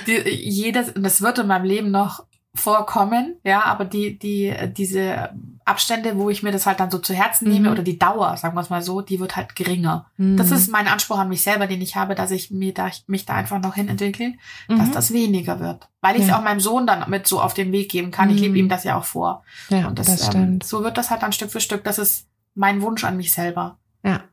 [0.06, 2.24] die, jedes, das wird in meinem Leben noch
[2.54, 5.30] vorkommen, ja, aber die, die, diese
[5.64, 7.72] Abstände, wo ich mir das halt dann so zu Herzen nehme mhm.
[7.74, 10.06] oder die Dauer, sagen wir es mal so, die wird halt geringer.
[10.16, 10.38] Mhm.
[10.38, 13.26] Das ist mein Anspruch an mich selber, den ich habe, dass ich mir da, mich
[13.26, 14.34] da einfach noch hin entwickle,
[14.66, 14.78] mhm.
[14.78, 15.88] dass das weniger wird.
[16.00, 16.38] Weil ich es ja.
[16.38, 18.30] auch meinem Sohn dann mit so auf den Weg geben kann.
[18.30, 18.60] Ich lebe mhm.
[18.60, 19.44] ihm das ja auch vor.
[19.68, 22.27] Ja, und das, das ähm, so wird das halt dann Stück für Stück, dass es
[22.58, 23.78] mein Wunsch an mich selber.
[24.04, 24.24] Ja.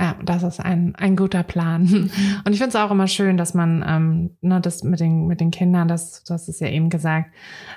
[0.00, 1.82] Ja, das ist ein, ein guter Plan.
[1.82, 2.10] Mhm.
[2.44, 5.40] Und ich finde es auch immer schön, dass man, ähm, ne, das mit den, mit
[5.40, 7.32] den Kindern, das, du hast es ja eben gesagt,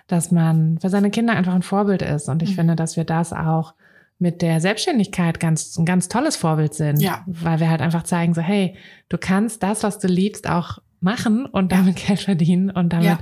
[0.05, 2.29] dass man für seine Kinder einfach ein Vorbild ist.
[2.29, 2.55] Und ich mhm.
[2.55, 3.73] finde, dass wir das auch
[4.19, 7.01] mit der Selbstständigkeit ganz, ein ganz tolles Vorbild sind.
[7.01, 7.23] Ja.
[7.25, 8.75] Weil wir halt einfach zeigen so, hey,
[9.09, 13.19] du kannst das, was du liebst, auch machen und damit Geld verdienen und damit ja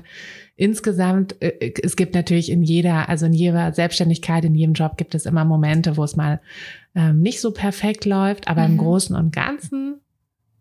[0.60, 5.16] insgesamt, äh, es gibt natürlich in jeder, also in jeder Selbstständigkeit, in jedem Job gibt
[5.16, 6.42] es immer Momente, wo es mal
[6.96, 8.74] ähm, nicht so perfekt läuft, aber mhm.
[8.74, 10.02] im Großen und Ganzen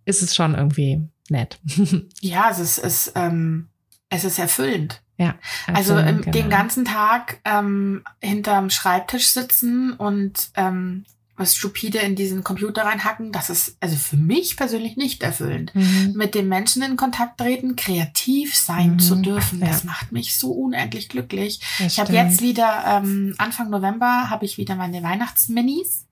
[0.05, 1.59] ist es schon irgendwie nett.
[2.21, 3.69] ja, es ist, es, ähm,
[4.09, 5.03] es ist erfüllend.
[5.16, 5.35] Ja.
[5.66, 6.31] Also ähm, genau.
[6.31, 11.05] den ganzen Tag ähm, hinterm Schreibtisch sitzen und ähm,
[11.39, 15.74] was stupide in diesen Computer reinhacken, das ist also für mich persönlich nicht erfüllend.
[15.74, 16.12] Mhm.
[16.14, 18.99] Mit den Menschen in Kontakt treten, kreativ sein mhm.
[18.99, 19.66] zu dürfen, ja.
[19.66, 21.61] das macht mich so unendlich glücklich.
[21.78, 26.08] Das ich habe jetzt wieder ähm, Anfang November habe ich wieder meine Weihnachtsminis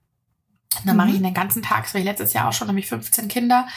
[0.85, 0.97] da mhm.
[0.97, 1.23] mache ich mhm.
[1.23, 3.67] den ganzen Tag, das war ich letztes Jahr auch schon, nämlich 15 Kinder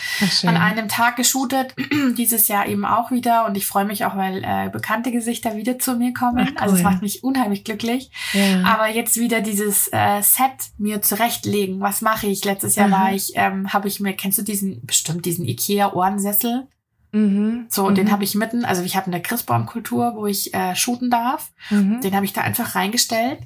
[0.42, 1.74] an einem Tag geshootet,
[2.18, 5.78] dieses Jahr eben auch wieder und ich freue mich auch, weil äh, bekannte Gesichter wieder
[5.78, 6.38] zu mir kommen.
[6.40, 6.58] Ach, cool.
[6.58, 8.10] Also es macht mich unheimlich glücklich.
[8.32, 8.64] Ja.
[8.64, 11.80] Aber jetzt wieder dieses äh, Set mir zurechtlegen.
[11.80, 12.44] Was mache ich?
[12.44, 12.92] Letztes Jahr mhm.
[12.92, 16.66] war ich, ähm, habe ich mir, kennst du diesen, bestimmt diesen Ikea-Ohrensessel?
[17.12, 17.66] Mhm.
[17.68, 17.96] So, und mhm.
[17.96, 21.50] den habe ich mitten, also ich habe eine Christbaumkultur, wo ich äh, shooten darf.
[21.70, 22.00] Mhm.
[22.00, 23.40] Den habe ich da einfach reingestellt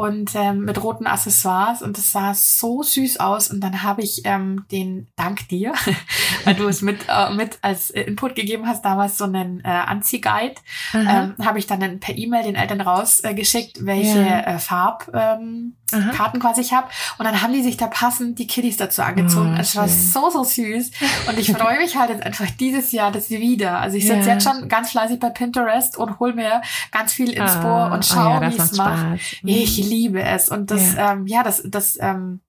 [0.00, 3.50] und ähm, mit roten Accessoires und das sah so süß aus.
[3.50, 5.74] Und dann habe ich ähm, den, dank dir,
[6.44, 10.54] weil du es mit, äh, mit als Input gegeben hast, damals so einen äh, Anziehguide,
[10.94, 14.40] ähm, habe ich dann per E-Mail den Eltern rausgeschickt, äh, welche ja.
[14.40, 16.88] äh, Farbkarten ähm, quasi ich habe.
[17.18, 19.54] Und dann haben die sich da passend die Kiddies dazu angezogen.
[19.56, 20.92] Oh, es war so, so süß.
[21.28, 23.78] Und ich freue mich halt jetzt einfach dieses Jahr das wieder.
[23.80, 24.34] Also ich sitze ja.
[24.34, 28.38] jetzt schon ganz fleißig bei Pinterest und hol mir ganz viel Inspo ah, und schaue,
[28.38, 29.20] oh ja, wie es macht.
[29.42, 30.48] Ich liebe es.
[30.48, 32.40] Und das, ja, ähm, ja das, das ähm,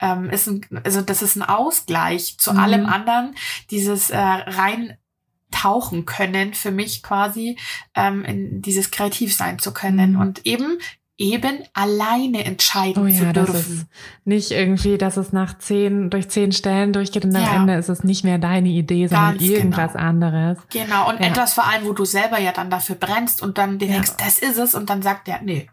[0.00, 2.58] ähm, ist ein, also das ist ein Ausgleich zu mhm.
[2.58, 3.34] allem anderen.
[3.70, 4.96] Dieses äh, rein
[5.50, 7.58] tauchen können für mich quasi
[7.94, 10.20] ähm, in dieses kreativ sein zu können mhm.
[10.20, 10.78] und eben
[11.20, 13.88] eben alleine entscheiden oh ja, zu dürfen.
[14.24, 17.56] Nicht irgendwie, dass es nach zehn, durch zehn Stellen durchgeht und am ja.
[17.56, 20.04] Ende ist es nicht mehr deine Idee, sondern Ganz irgendwas genau.
[20.04, 20.58] anderes.
[20.70, 21.26] Genau, und ja.
[21.26, 24.56] etwas vor allem, wo du selber ja dann dafür brennst und dann denkst, das ist
[24.56, 25.68] es und dann sagt der, nee,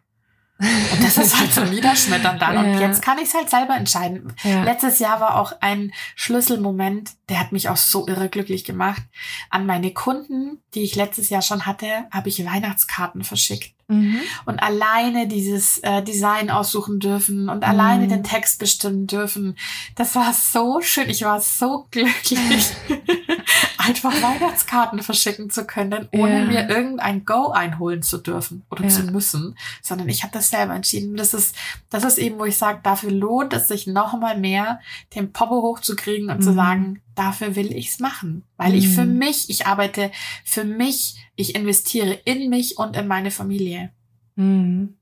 [0.59, 2.53] und das ist halt so niederschmetternd dann.
[2.53, 2.61] Ja.
[2.61, 4.33] Und jetzt kann ich es halt selber entscheiden.
[4.43, 4.63] Ja.
[4.63, 9.03] Letztes Jahr war auch ein Schlüsselmoment, der hat mich auch so irre glücklich gemacht.
[9.49, 13.73] An meine Kunden, die ich letztes Jahr schon hatte, habe ich Weihnachtskarten verschickt.
[13.89, 14.19] Mhm.
[14.45, 18.09] Und alleine dieses äh, Design aussuchen dürfen und alleine mhm.
[18.09, 19.57] den Text bestimmen dürfen.
[19.95, 21.09] Das war so schön.
[21.09, 22.73] Ich war so glücklich,
[23.87, 26.45] einfach Weihnachtskarten verschicken zu können, ohne ja.
[26.45, 28.89] mir irgendein Go einholen zu dürfen oder ja.
[28.89, 31.15] zu müssen, sondern ich habe das selber entschieden.
[31.15, 31.55] Das ist,
[31.89, 34.79] das ist eben, wo ich sage, dafür lohnt es sich noch mal mehr,
[35.15, 36.43] den Popo hochzukriegen und mhm.
[36.43, 39.17] zu sagen, dafür will ich's machen, weil ich für mhm.
[39.17, 40.11] mich, ich arbeite
[40.43, 43.91] für mich, ich investiere in mich und in meine Familie.
[44.35, 44.97] Mhm.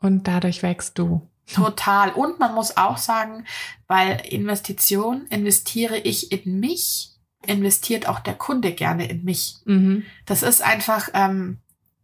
[0.00, 1.28] Und dadurch wächst du.
[1.52, 2.12] Total.
[2.12, 3.44] Und man muss auch sagen,
[3.86, 7.12] weil Investition investiere ich in mich,
[7.48, 9.56] investiert auch der Kunde gerne in mich.
[9.64, 10.04] Mhm.
[10.24, 11.58] Das ist einfach, ähm,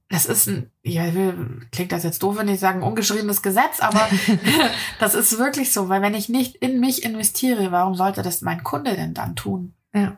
[0.09, 1.05] das ist ein, ja,
[1.71, 4.09] klingt das jetzt doof, wenn ich sage, ein ungeschriebenes Gesetz, aber
[4.99, 8.63] das ist wirklich so, weil wenn ich nicht in mich investiere, warum sollte das mein
[8.63, 9.75] Kunde denn dann tun?
[9.95, 10.17] Ja.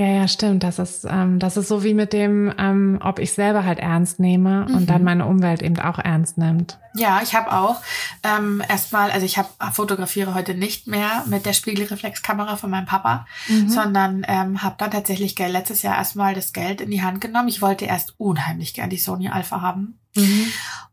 [0.00, 0.62] Ja, ja, stimmt.
[0.62, 4.18] Das ist, ähm, das ist so wie mit dem, ähm, ob ich selber halt ernst
[4.18, 4.74] nehme mhm.
[4.74, 5.04] und dann mhm.
[5.04, 6.78] meine Umwelt eben auch ernst nimmt.
[6.94, 7.82] Ja, ich habe auch
[8.22, 13.26] ähm, erstmal, also ich habe fotografiere heute nicht mehr mit der Spiegelreflexkamera von meinem Papa,
[13.46, 13.68] mhm.
[13.68, 17.48] sondern ähm, habe dann tatsächlich Geld, letztes Jahr erstmal das Geld in die Hand genommen.
[17.48, 20.00] Ich wollte erst unheimlich gern die Sony Alpha haben.
[20.16, 20.46] Mhm.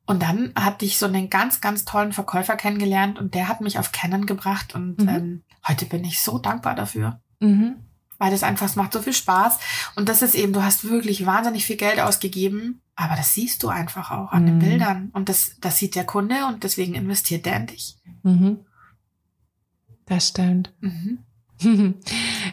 [0.05, 3.79] Und dann hatte ich so einen ganz, ganz tollen Verkäufer kennengelernt und der hat mich
[3.79, 5.07] auf Canon gebracht und mhm.
[5.07, 7.21] ähm, heute bin ich so dankbar dafür.
[7.39, 7.86] Mhm
[8.17, 9.59] weil das einfach, es macht so viel Spaß.
[9.95, 13.69] Und das ist eben, du hast wirklich wahnsinnig viel Geld ausgegeben, aber das siehst du
[13.69, 14.47] einfach auch an mhm.
[14.47, 15.09] den Bildern.
[15.13, 17.97] Und das, das sieht der Kunde und deswegen investiert der in dich.
[18.23, 18.59] Mhm.
[20.05, 20.73] Das stimmt.
[21.59, 21.95] Mhm.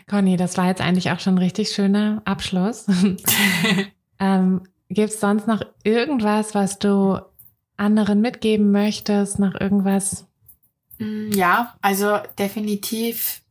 [0.08, 2.86] Conny, das war jetzt eigentlich auch schon ein richtig schöner Abschluss.
[4.18, 7.20] ähm, Gibt es sonst noch irgendwas, was du
[7.76, 9.38] anderen mitgeben möchtest?
[9.38, 10.26] Noch irgendwas?
[10.98, 13.42] Mm, ja, also definitiv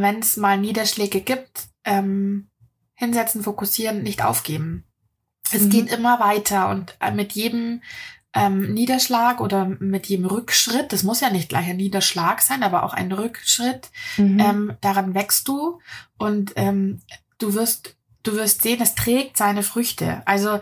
[0.00, 2.48] wenn es mal Niederschläge gibt, ähm,
[2.94, 4.84] hinsetzen, fokussieren, nicht aufgeben.
[5.52, 5.70] Es mhm.
[5.70, 7.82] geht immer weiter und äh, mit jedem
[8.34, 12.82] ähm, Niederschlag oder mit jedem Rückschritt, das muss ja nicht gleich ein Niederschlag sein, aber
[12.82, 14.40] auch ein Rückschritt, mhm.
[14.40, 15.80] ähm, daran wächst du
[16.18, 17.00] und ähm,
[17.38, 20.26] du wirst, du wirst sehen, es trägt seine Früchte.
[20.26, 20.58] Also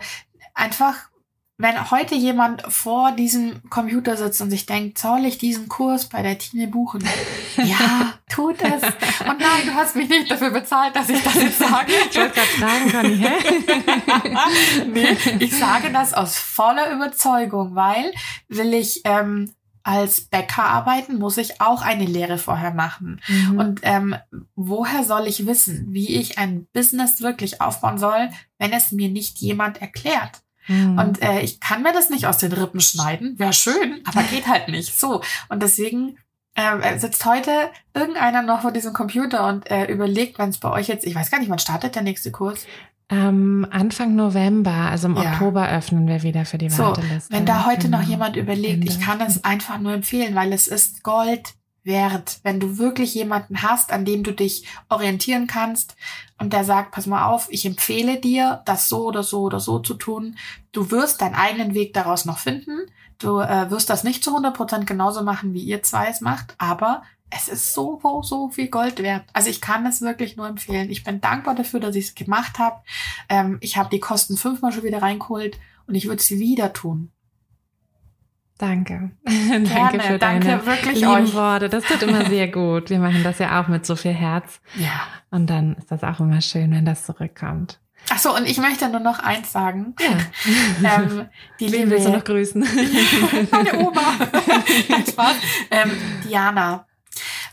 [0.53, 1.09] einfach
[1.57, 6.23] wenn heute jemand vor diesem Computer sitzt und sich denkt, soll ich diesen Kurs bei
[6.23, 7.03] der Tine buchen?
[7.57, 8.81] ja, tut es.
[8.83, 11.91] Und nein, du hast mich nicht dafür bezahlt, dass ich das jetzt sage.
[12.09, 14.85] Ich wollte gerade fragen, Conny, hä?
[14.93, 18.11] nee, ich sage das aus voller Überzeugung, weil
[18.47, 23.21] will ich ähm, als Bäcker arbeiten, muss ich auch eine Lehre vorher machen.
[23.27, 23.59] Mhm.
[23.59, 24.15] Und ähm,
[24.55, 29.39] woher soll ich wissen, wie ich ein Business wirklich aufbauen soll, wenn es mir nicht
[29.39, 30.41] jemand erklärt?
[30.67, 30.97] Mhm.
[30.97, 33.37] Und äh, ich kann mir das nicht aus den Rippen schneiden.
[33.39, 34.97] Wäre schön, aber geht halt nicht.
[34.97, 35.21] So.
[35.49, 36.17] Und deswegen
[36.55, 37.51] äh, sitzt heute
[37.93, 41.31] irgendeiner noch vor diesem Computer und äh, überlegt, wenn es bei euch jetzt, ich weiß
[41.31, 42.65] gar nicht, wann startet der nächste Kurs?
[43.09, 45.33] Ähm, Anfang November, also im ja.
[45.33, 47.19] Oktober öffnen wir wieder für die Warteliste.
[47.19, 47.99] So, wenn da heute genau.
[47.99, 51.53] noch jemand überlegt, ich kann es einfach nur empfehlen, weil es ist Gold
[51.83, 55.95] wert, wenn du wirklich jemanden hast, an dem du dich orientieren kannst
[56.39, 59.79] und der sagt, pass mal auf, ich empfehle dir, das so oder so oder so
[59.79, 60.37] zu tun.
[60.71, 62.79] Du wirst deinen eigenen Weg daraus noch finden.
[63.19, 66.55] Du äh, wirst das nicht zu 100 Prozent genauso machen, wie ihr zwei es macht,
[66.57, 67.03] aber
[67.35, 69.23] es ist so, so viel Gold wert.
[69.33, 70.89] Also ich kann es wirklich nur empfehlen.
[70.89, 72.81] Ich bin dankbar dafür, dass ich es gemacht habe.
[73.29, 75.57] Ähm, ich habe die Kosten fünfmal schon wieder reingeholt
[75.87, 77.12] und ich würde es wieder tun.
[78.67, 79.11] Danke.
[79.25, 81.33] Gerne, danke für danke deine wirklich lieben euch.
[81.33, 81.67] Worte.
[81.67, 82.89] Das tut immer sehr gut.
[82.89, 84.61] Wir machen das ja auch mit so viel Herz.
[84.75, 85.01] Ja.
[85.31, 87.81] Und dann ist das auch immer schön, wenn das zurückkommt.
[88.09, 89.95] Ach so, und ich möchte nur noch eins sagen.
[89.99, 90.95] Ja.
[90.95, 91.25] ähm,
[91.59, 92.61] die Wen liebe, willst du noch grüßen?
[93.51, 94.01] meine Oma.
[95.69, 95.91] Ähm,
[96.23, 96.85] Diana.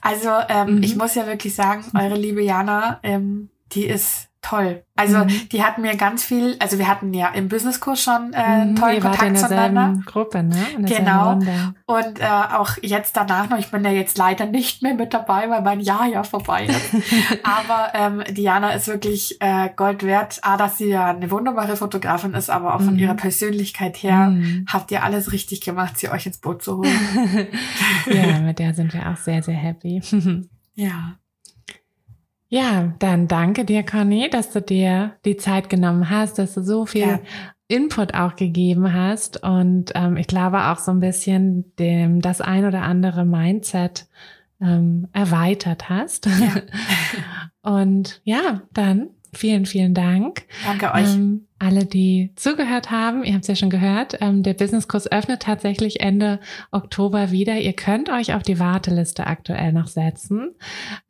[0.01, 0.83] Also ähm, mhm.
[0.85, 4.85] ich muss ja wirklich sagen, eure liebe Jana, ähm, die ist toll.
[4.97, 5.49] Also mhm.
[5.51, 9.01] die hatten mir ganz viel, also wir hatten ja im Businesskurs schon äh, mhm, tollen
[9.01, 10.03] Kontakt in zueinander.
[10.05, 10.57] Gruppe, ne?
[10.79, 11.35] Genau.
[11.87, 15.49] Und äh, auch jetzt danach noch, ich bin ja jetzt leider nicht mehr mit dabei,
[15.49, 16.95] weil mein Jahr ja vorbei ist.
[17.43, 20.39] aber ähm, Diana ist wirklich äh, Gold wert.
[20.43, 23.01] A, dass sie ja eine wunderbare Fotografin ist, aber auch von mhm.
[23.01, 24.67] ihrer Persönlichkeit her mhm.
[24.69, 27.47] habt ihr alles richtig gemacht, sie euch ins Boot zu holen.
[28.07, 30.03] ja, mit der sind wir auch sehr, sehr happy.
[30.75, 31.20] ja.
[32.53, 36.85] Ja, dann danke dir, Conny, dass du dir die Zeit genommen hast, dass du so
[36.85, 37.21] viel ja.
[37.69, 42.65] Input auch gegeben hast und ähm, ich glaube auch so ein bisschen dem das ein
[42.65, 44.09] oder andere Mindset
[44.61, 46.27] ähm, erweitert hast.
[46.27, 46.63] Ja.
[47.63, 50.43] und ja, dann vielen, vielen Dank.
[50.67, 51.15] Danke euch.
[51.15, 55.43] Ähm, alle, die zugehört haben, ihr habt es ja schon gehört, ähm, der Businesskurs öffnet
[55.43, 56.41] tatsächlich Ende
[56.71, 57.59] Oktober wieder.
[57.59, 60.55] Ihr könnt euch auf die Warteliste aktuell noch setzen.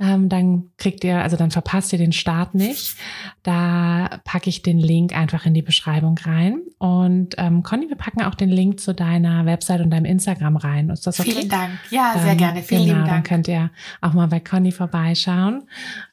[0.01, 2.96] Ähm, dann kriegt ihr, also dann verpasst ihr den Start nicht.
[3.44, 6.62] Da packe ich den Link einfach in die Beschreibung rein.
[6.78, 10.90] Und ähm, Conny, wir packen auch den Link zu deiner Website und deinem Instagram rein.
[10.90, 11.30] Ist das okay?
[11.30, 11.70] Vielen Dank.
[11.90, 12.62] Ja, dann, sehr gerne.
[12.62, 13.09] Vielen genau, Dank.
[13.09, 13.70] Dann könnt ihr
[14.01, 15.62] auch mal bei Conny vorbeischauen.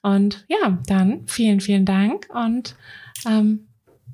[0.03, 2.75] Und ja, dann vielen, vielen Dank und
[3.25, 3.66] ähm,